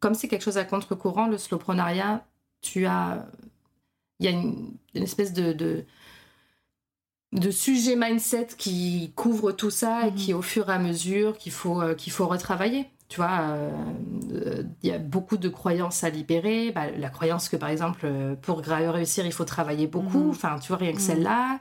[0.00, 2.24] comme c'est quelque chose à contre-courant, le slowprenariat,
[2.60, 3.26] tu as...
[4.20, 5.84] Il y a une, une espèce de, de,
[7.32, 10.14] de sujet mindset qui couvre tout ça et Mhm.
[10.14, 12.90] qui, au fur et à mesure, qu'il faut, euh, qu'il faut retravailler.
[13.08, 13.70] Tu vois, euh,
[14.32, 16.72] euh, il y a beaucoup de croyances à libérer.
[16.72, 20.24] Bah, la croyance que, par exemple, euh, pour réussir, il faut travailler beaucoup.
[20.24, 20.30] Mhm.
[20.30, 21.02] Enfin, tu vois, rien que Mhm.
[21.02, 21.60] celle-là.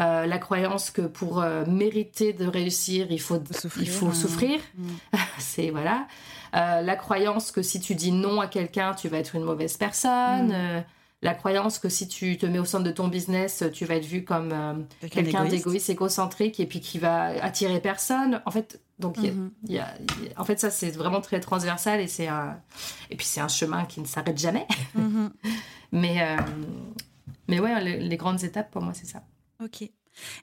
[0.00, 4.12] Euh, la croyance que pour euh, mériter de réussir, il faut, souffrir, il faut hein.
[4.14, 4.60] souffrir.
[4.76, 4.88] Mhm.
[5.38, 6.06] C'est voilà.
[6.52, 10.54] La croyance que si tu dis non à quelqu'un, tu vas être une mauvaise personne.
[11.24, 14.04] La croyance que si tu te mets au centre de ton business, tu vas être
[14.04, 14.74] vu comme euh,
[15.10, 15.88] Quelqu'un d'égoïste.
[15.90, 18.40] égocentrique et puis qui va attirer personne.
[18.46, 19.50] En fait, donc il y a- Mhm.
[19.66, 22.28] il y a- il y a- en fait ça c'est vraiment très transversal et c'est
[22.28, 22.60] un
[23.10, 24.66] et puis c'est un chemin qui ne s'arrête jamais.
[24.94, 25.32] Mhm.
[25.92, 26.36] Mais euh,
[27.48, 29.24] mais ouais, les, les grandes étapes pour moi c'est ça.
[29.64, 29.88] Ok.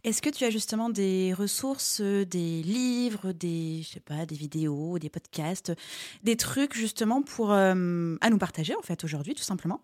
[0.03, 4.99] Est-ce que tu as justement des ressources, des livres, des, je sais pas, des vidéos,
[4.99, 5.71] des podcasts,
[6.23, 9.81] des trucs justement pour euh, à nous partager en fait aujourd'hui tout simplement?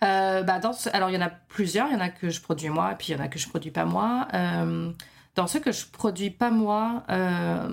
[0.00, 2.40] Bah dans ce- alors il y en a plusieurs, il y en a que je
[2.40, 4.26] produis moi et puis il y en a que je produis pas moi.
[4.34, 4.90] Euh,
[5.34, 7.68] dans ceux que je produis pas moi, euh,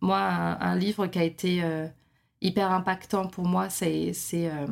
[0.00, 1.86] moi un, un livre qui a été euh,
[2.40, 4.66] hyper impactant pour moi c'est euh,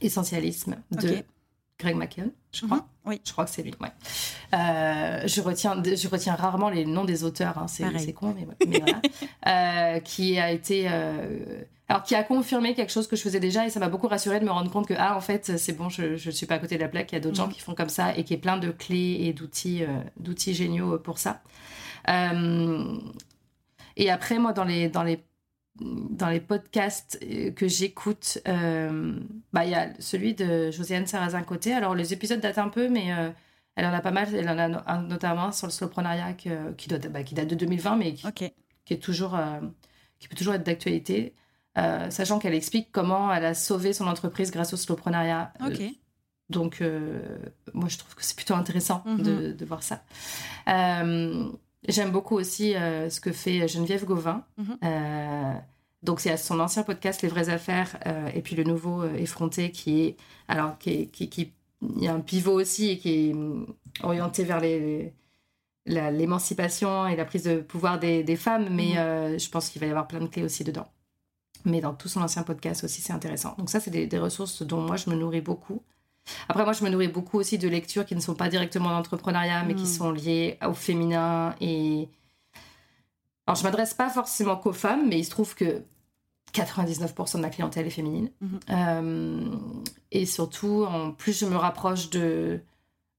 [0.00, 1.24] Essentialisme de.
[1.80, 2.78] Greg McKeown, je crois.
[2.78, 2.82] Mhm.
[3.06, 3.20] Oui.
[3.24, 3.92] Je crois que c'est lui, ouais.
[4.52, 8.46] Euh, je, retiens, je retiens rarement les noms des auteurs, hein, c'est con, mais,
[8.80, 9.00] voilà.
[9.46, 10.88] Euh, qui a été.
[10.90, 14.08] euh, alors, qui a confirmé quelque chose que je faisais déjà et ça m'a beaucoup
[14.08, 16.56] rassuré de me rendre compte que, ah, en fait, c'est bon, je ne suis pas
[16.56, 17.52] à côté de la plaque, il y a d'autres gens Mhm.
[17.54, 20.98] qui font comme ça et qui est plein de clés et d'outils euh, d'outils géniaux
[20.98, 21.42] pour ça.
[22.08, 22.98] Euh,
[23.96, 25.24] et après, moi, dans les, dans les
[25.80, 29.16] dans les podcasts euh, que j'écoute, euh,
[29.52, 31.72] bah, il y a celui de Josiane Sarrazin-Côté.
[31.72, 33.06] Alors, les épisodes datent un peu, mais
[33.76, 34.28] elle en a pas mal.
[34.34, 37.54] Elle en a un notamment un sur le slowprenariat que- qui, bah, qui date de
[37.54, 38.26] 2020, mais qui,
[38.90, 39.38] est toujours,
[40.18, 41.34] qui peut toujours être d'actualité.
[41.78, 45.52] Euh, sachant qu'elle explique comment elle a sauvé son entreprise grâce au slowprenariat.
[45.64, 45.80] Ok.
[45.80, 45.88] Euh,
[46.50, 47.20] donc, euh,
[47.74, 49.22] moi, je trouve que c'est plutôt intéressant Mhm.
[49.22, 50.02] de, de voir ça.
[50.68, 51.48] Euh,
[51.86, 54.44] J'aime beaucoup aussi euh, ce que fait Geneviève Gauvin.
[54.56, 54.78] Mhm.
[56.02, 57.96] Donc, c'est à son ancien podcast Les vraies affaires
[58.34, 60.16] et puis le nouveau Effronté qui est.
[60.48, 61.52] Alors, qui, est- qui, qui-
[61.96, 63.66] il y a un pivot aussi et qui est hum,
[64.02, 65.12] orienté vers les.
[65.86, 69.38] L'émancipation et la prise de pouvoir des, des femmes, mais Mhm.
[69.38, 70.86] je pense qu'il va y avoir plein de clés aussi dedans.
[71.64, 73.54] Mais dans tout son ancien podcast aussi, c'est intéressant.
[73.58, 75.82] Donc ça, c'est des, des ressources dont moi, je me nourris beaucoup.
[76.48, 79.64] Après, moi, je me nourris beaucoup aussi de lectures qui ne sont pas directement d'entrepreneuriat,
[79.64, 79.86] mais qui Mm.
[79.86, 81.54] sont liées au féminin.
[81.60, 82.08] Et...
[83.46, 85.82] Alors, je m'adresse pas forcément qu'aux femmes, mais il se trouve que
[86.52, 88.30] 99% de ma clientèle est féminine.
[88.40, 88.60] Mhm.
[88.70, 89.56] Euh,
[90.10, 92.60] et surtout, en plus je me rapproche de,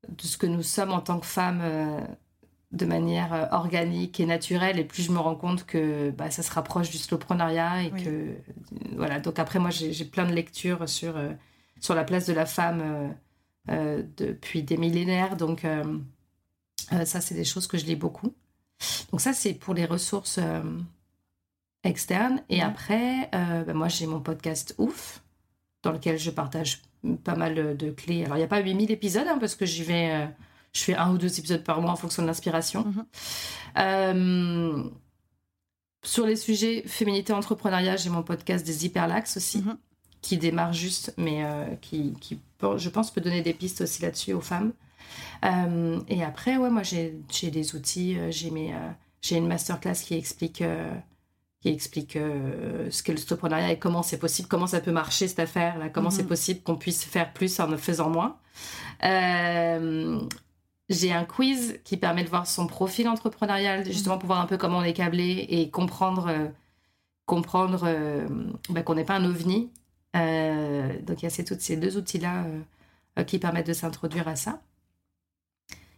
[0.08, 2.00] de ce que nous sommes en tant que femmes euh,
[2.72, 6.44] de manière euh, organique et naturelle, et plus je me rends compte que bah, ça
[6.44, 7.84] se rapproche du slowprenariat.
[7.84, 8.04] Et Oui.
[8.04, 8.36] que,
[8.96, 9.20] voilà.
[9.20, 11.32] Donc après, moi, j'ai plein de lectures sur, euh,
[11.80, 13.10] sur la place de la femme euh,
[13.72, 15.36] euh, depuis des millénaires.
[15.36, 15.66] Donc
[17.06, 18.34] ça, c'est des choses que je lis beaucoup.
[19.12, 20.40] Donc ça, c'est pour les ressources
[21.84, 22.42] externes.
[22.50, 22.64] Et Mhm.
[22.68, 25.24] après, bah, moi, j'ai mon podcast Ouf,
[25.84, 26.82] dans lequel je partage
[27.24, 28.26] pas mal de clés.
[28.26, 30.28] Alors, il n'y a pas 8000 épisodes, hein, parce que j'y vais...
[30.74, 32.86] je fais un ou deux épisodes par mois en fonction de l'inspiration.
[32.86, 33.06] Mhm.
[33.78, 34.84] Euh,
[36.04, 39.78] sur les sujets féminité entrepreneuriat, j'ai mon podcast des hyperlax aussi, Mhm.
[40.22, 42.40] qui démarre juste, mais euh, qui, qui,
[42.78, 44.74] je pense, peut donner des pistes aussi là-dessus aux femmes.
[45.46, 48.18] Euh, et après, ouais, moi, j'ai des outils.
[48.30, 48.74] J'ai mes,
[49.22, 50.64] j'ai une masterclass qui explique,
[51.62, 55.28] qui explique euh, ce qu'est le stoprenariat et comment c'est possible, comment ça peut marcher
[55.28, 56.16] cette affaire-là, comment Mhm.
[56.16, 58.38] c'est possible qu'on puisse faire plus en ne faisant moins.
[59.04, 60.20] Euh,
[60.90, 64.58] j'ai un quiz qui permet de voir son profil entrepreneurial, justement pour voir un peu
[64.58, 66.48] comment on est câblé et comprendre, euh,
[67.26, 68.28] comprendre euh,
[68.70, 69.72] bah, qu'on n'est pas un ovni.
[70.16, 72.46] Euh, donc il y a ces, toutes ces deux outils-là
[73.28, 74.62] qui permettent de s'introduire à ça.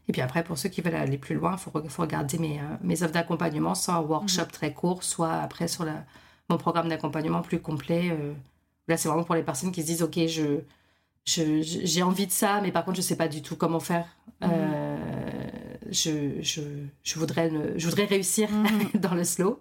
[0.07, 2.37] Et puis après, pour ceux qui veulent aller plus loin, il faut, re- faut regarder
[2.37, 6.03] mes, mes offres d'accompagnement, soit en workshop très court, soit après sur la,
[6.49, 8.15] mon programme d'accompagnement plus complet,
[8.87, 10.61] Là, c'est vraiment pour les personnes qui se disent, OK, je-
[11.25, 14.05] j'ai envie de ça, mais par contre, je sais pas du tout comment faire.
[14.41, 14.49] Mhm.
[14.51, 14.97] Euh,
[15.89, 16.61] je, je,
[17.03, 18.89] je, voudrais ne- je voudrais réussir Mhm.
[19.01, 19.59] dans le slow.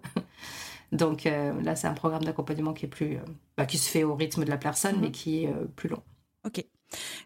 [0.91, 3.21] Donc euh, là, c'est un programme d'accompagnement qui est plus, euh,
[3.57, 5.01] bah, qui se fait au rythme de la personne, Mhm.
[5.01, 6.01] mais qui est plus long.
[6.45, 6.65] Ok.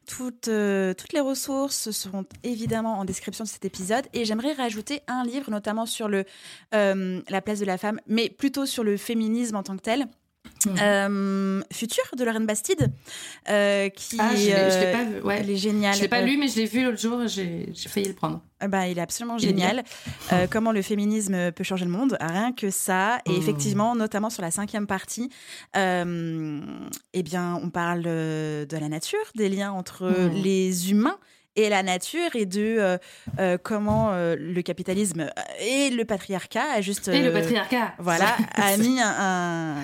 [0.07, 5.01] Toutes, euh, toutes les ressources seront évidemment en description de cet épisode et j'aimerais rajouter
[5.07, 6.25] un livre notamment sur le,
[6.75, 10.05] euh, la place de la femme, mais plutôt sur le féminisme en tant que tel.
[10.81, 12.91] Euh, Futur de Lorraine Bastide,
[13.49, 15.21] euh, qui Ah, je l'ai- euh, pas vu.
[15.21, 15.37] Ouais.
[15.39, 15.95] elle est géniale.
[15.95, 17.21] Je l'ai pas Euh, lu, mais je l'ai vu l'autre jour.
[17.21, 18.41] et J'ai failli le prendre.
[18.63, 19.67] Euh, bah, il est absolument Il est bien.
[19.69, 19.85] génial.
[20.33, 23.19] Euh, comment le féminisme peut changer le monde, rien que ça.
[23.27, 23.35] Et Mm.
[23.37, 25.29] effectivement, notamment sur la cinquième partie,
[25.77, 26.61] euh,
[27.13, 30.41] eh bien, on parle euh, de la nature, des liens entre Mm.
[30.43, 31.17] les humains
[31.55, 32.97] et la nature et de euh,
[33.39, 35.29] euh, comment euh, le capitalisme
[35.61, 37.93] et le patriarcat a juste Et le euh, patriarcat.
[37.99, 39.75] voilà a mis un, un-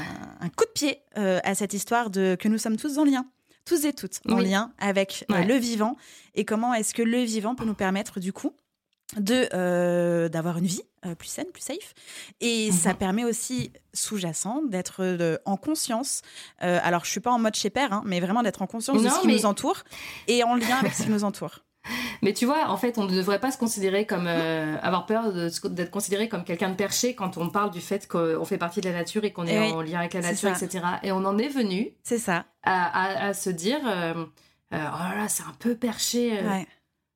[0.41, 3.25] un coup de pied euh, à cette histoire de que nous sommes tous en lien
[3.63, 4.49] tous et toutes en Oui.
[4.49, 5.45] lien avec Ouais.
[5.45, 5.95] le vivant
[6.35, 8.53] et comment est-ce que le vivant peut nous permettre du coup
[9.17, 11.93] de euh, d'avoir une vie euh, plus saine, plus safe.
[12.41, 12.77] Et Mhm.
[12.77, 16.21] ça permet aussi sous-jacent d'être euh, en conscience.
[16.63, 19.01] euh, alors, je suis pas en mode chez père, hein, mais vraiment d'être en conscience
[19.01, 19.83] de ce qui mais- nous entoure
[20.27, 21.59] et en lien avec ce qui nous entoure.
[22.21, 25.33] Mais tu vois, en fait, on ne devrait pas se considérer comme euh, avoir peur
[25.33, 28.87] d'être considéré comme quelqu'un de perché quand on parle du fait qu'on fait partie de
[28.87, 30.63] la nature et qu'on est oui, en lien avec la nature, ça.
[30.63, 30.85] etc.
[31.01, 32.45] Et on en est venu C'est ça.
[32.61, 34.23] à, à- à se dire, euh, euh,
[34.71, 36.39] oh là là, c'est un peu perché.
[36.43, 36.67] Ouais.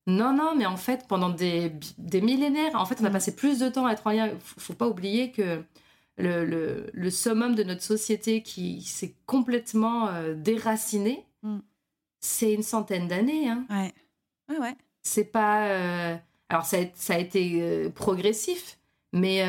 [0.07, 3.13] Non, non, mais en fait, pendant des, des millénaires, en fait, on a Mm.
[3.13, 4.29] passé plus de temps à être en lien.
[4.39, 5.63] Faut, faut pas oublier que
[6.17, 11.59] le, le, le summum de notre société qui s'est complètement euh, déraciné, Mm.
[12.19, 13.49] c'est une centaine d'années.
[13.49, 13.65] Hein.
[13.69, 13.93] Ouais.
[14.49, 14.75] Ouais, ouais.
[15.01, 15.67] C'est pas.
[15.69, 16.15] euh,
[16.49, 18.77] Alors, ça a, ça a été euh, progressif,
[19.11, 19.43] mais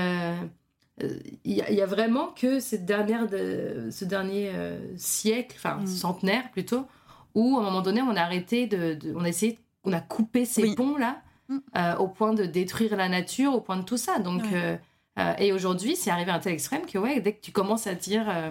[1.45, 4.51] il y, a- il y a vraiment que cette dernière de, ce dernier
[4.97, 5.87] siècle, enfin Mm.
[5.87, 6.87] centenaire plutôt,
[7.35, 8.95] où à un moment donné, on a arrêté de.
[8.95, 9.59] de- on a essayé.
[9.87, 10.74] On a coupé ces Oui.
[10.74, 11.59] ponts-là Mm.
[11.76, 14.18] euh, au point de détruire la nature, au point de tout ça.
[14.18, 14.49] Donc, Ouais.
[14.55, 14.76] euh,
[15.20, 17.87] euh, et aujourd'hui, c'est arrivé à un tel extrême que, ouais, dès que tu commences
[17.87, 18.26] à dire.
[18.28, 18.51] euh,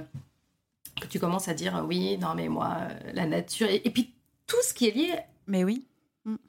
[1.01, 3.67] que tu commences à dire, oui, non, mais moi, euh, la nature.
[3.69, 4.13] Et, et puis,
[4.47, 5.13] tout ce qui est lié
[5.45, 5.85] Mais oui.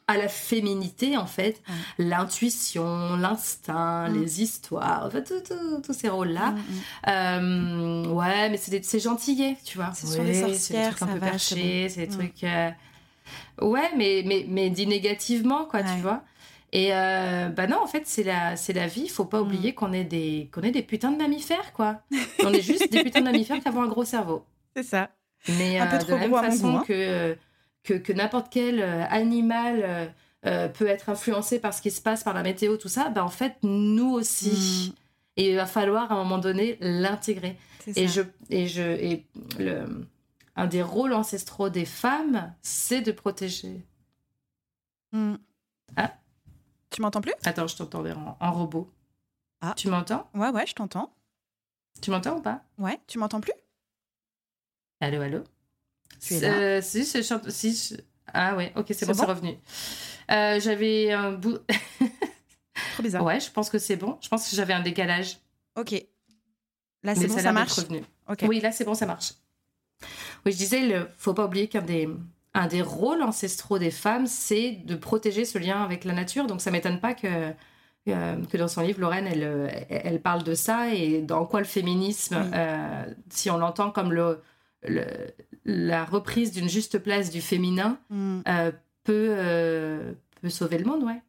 [0.06, 2.06] à la féminité, en fait, Ouais.
[2.06, 4.20] l'intuition, l'instinct, Mm.
[4.20, 6.52] les histoires, tout- tout- tous ces rôles-là.
[6.52, 7.08] Mm, mm.
[7.08, 9.90] Euh, ouais, mais c'est gentillet, tu vois.
[9.94, 12.14] C'est sur les Ouais, sorcières, C'est des trucs un ça peu va, perchés, c'est des
[12.14, 12.18] Mm.
[12.18, 12.44] trucs.
[12.44, 12.70] euh,
[13.60, 15.86] Ouais, mais, mais, mais dit négativement, quoi, Ouais.
[15.96, 16.22] tu vois.
[16.72, 19.08] Et euh, bah non, en fait, c'est la, c'est la vie.
[19.08, 19.42] Faut pas Mm.
[19.46, 22.00] oublier qu'on est, des, qu'on est des putains de mammifères, quoi.
[22.44, 24.44] on est juste des putains de mammifères qui avons un gros cerveau.
[24.76, 25.10] C'est ça.
[25.58, 26.84] Mais Un peu euh, trop de la même gros façon hein.
[26.86, 27.36] que,
[27.84, 30.06] que, que n'importe quel euh, animal euh,
[30.44, 33.24] euh, peut être influencé par ce qui se passe, par la météo, tout ça, bah
[33.24, 34.92] en fait, nous aussi.
[34.92, 34.96] Mm.
[35.38, 37.56] Et il va falloir à un moment donné l'intégrer.
[37.84, 39.24] C'est Et, je, et, je, et
[39.58, 39.84] le,
[40.56, 43.86] un des rôles ancestraux des femmes, c'est de protéger.
[45.12, 45.34] Mm.
[45.96, 46.14] Ah.
[46.90, 47.34] Tu m'entends plus?
[47.44, 48.90] Attends, je t'entendais en, en robot.
[49.60, 49.74] Ah.
[49.76, 50.28] Tu m'entends?
[50.34, 51.12] Ouais, ouais, je t'entends.
[52.00, 52.62] Tu m'entends ou pas?
[52.78, 53.52] Ouais, tu m'entends plus?
[55.00, 55.44] Allô, allô?
[56.20, 57.50] Tu es là Euh, Si, je chante.
[57.50, 58.00] Si, je-
[58.32, 59.58] Ah ouais, ok, c'est bon, bon c'est revenu.
[60.30, 61.58] Euh, j'avais un bout.
[62.94, 63.24] Trop bizarre.
[63.24, 64.18] Ouais, je pense que c'est bon.
[64.20, 65.38] Je pense que j'avais un décalage.
[65.76, 65.92] Ok.
[67.02, 67.72] Là, c'est bon, ça, marche?
[67.72, 68.02] revenu.
[68.28, 68.44] Ok.
[68.48, 69.34] Oui, là, c'est bon, ça marche.
[70.46, 72.08] Oui, je disais, il faut pas oublier qu'un des,
[72.54, 76.46] un des rôles ancestraux des femmes, c'est de protéger ce lien avec la nature.
[76.46, 77.26] Donc, ça m'étonne pas que,
[78.08, 81.58] euh, que dans son livre, Lorraine, elle, euh, elle parle de ça et dans quoi
[81.60, 82.50] le féminisme, Oui.
[82.54, 84.40] euh, si on l'entend comme le,
[84.86, 85.04] le-
[85.64, 88.40] la reprise d'une juste place du féminin, Mm.
[88.48, 88.70] euh,
[89.02, 91.20] peut, peut sauver le monde, ouais.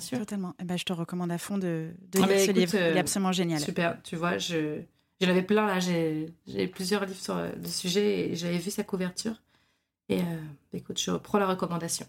[0.00, 0.18] Sûr.
[0.18, 0.54] totalement.
[0.60, 2.74] Eh ben, je te recommande à fond de, de Ah lire bah, ce écoute, livre.
[2.76, 3.60] Il est absolument génial.
[3.60, 4.80] Super, tu vois, je,
[5.20, 8.84] j'en avais plein là, j'ai, plusieurs livres sur euh, le sujet et j'avais vu sa
[8.84, 9.42] couverture.
[10.08, 10.42] Et euh,
[10.72, 12.06] écoute, je reprends la recommandation.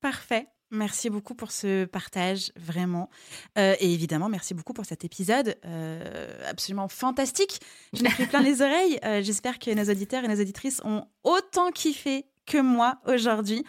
[0.00, 0.48] Parfait.
[0.70, 3.08] Merci beaucoup pour ce partage, vraiment.
[3.56, 7.60] Euh, et évidemment, merci beaucoup pour cet épisode euh, absolument fantastique.
[7.92, 8.98] Je l'ai pris plein les oreilles.
[9.04, 13.64] Euh, J'espère que nos auditeurs et nos auditrices ont autant kiffé que moi aujourd'hui.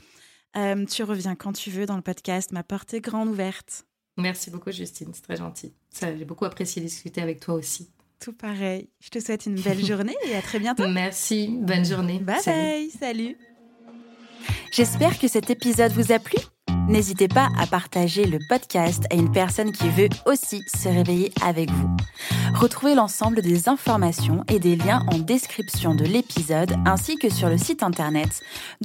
[0.56, 2.52] Euh, tu reviens quand tu veux dans le podcast.
[2.52, 3.86] Ma porte est grande ouverte.
[4.18, 5.74] Merci beaucoup, Justine, c'est très gentil.
[6.02, 7.92] J'ai beaucoup apprécié discuter avec toi aussi.
[8.20, 8.90] Tout pareil.
[9.00, 10.88] Je te souhaite une belle journée et à très bientôt.
[10.88, 12.20] Merci, bonne journée.
[12.20, 12.62] Bye Salut.
[12.62, 12.90] bye.
[13.00, 13.38] Salut.
[14.72, 16.38] J'espère que cet épisode vous a plu.
[16.90, 21.70] N'hésitez pas à partager le podcast à une personne qui veut aussi se réveiller avec
[21.70, 21.90] vous.
[22.56, 27.58] Retrouvez l'ensemble des informations et des liens en description de l'épisode ainsi que sur le
[27.58, 28.30] site internet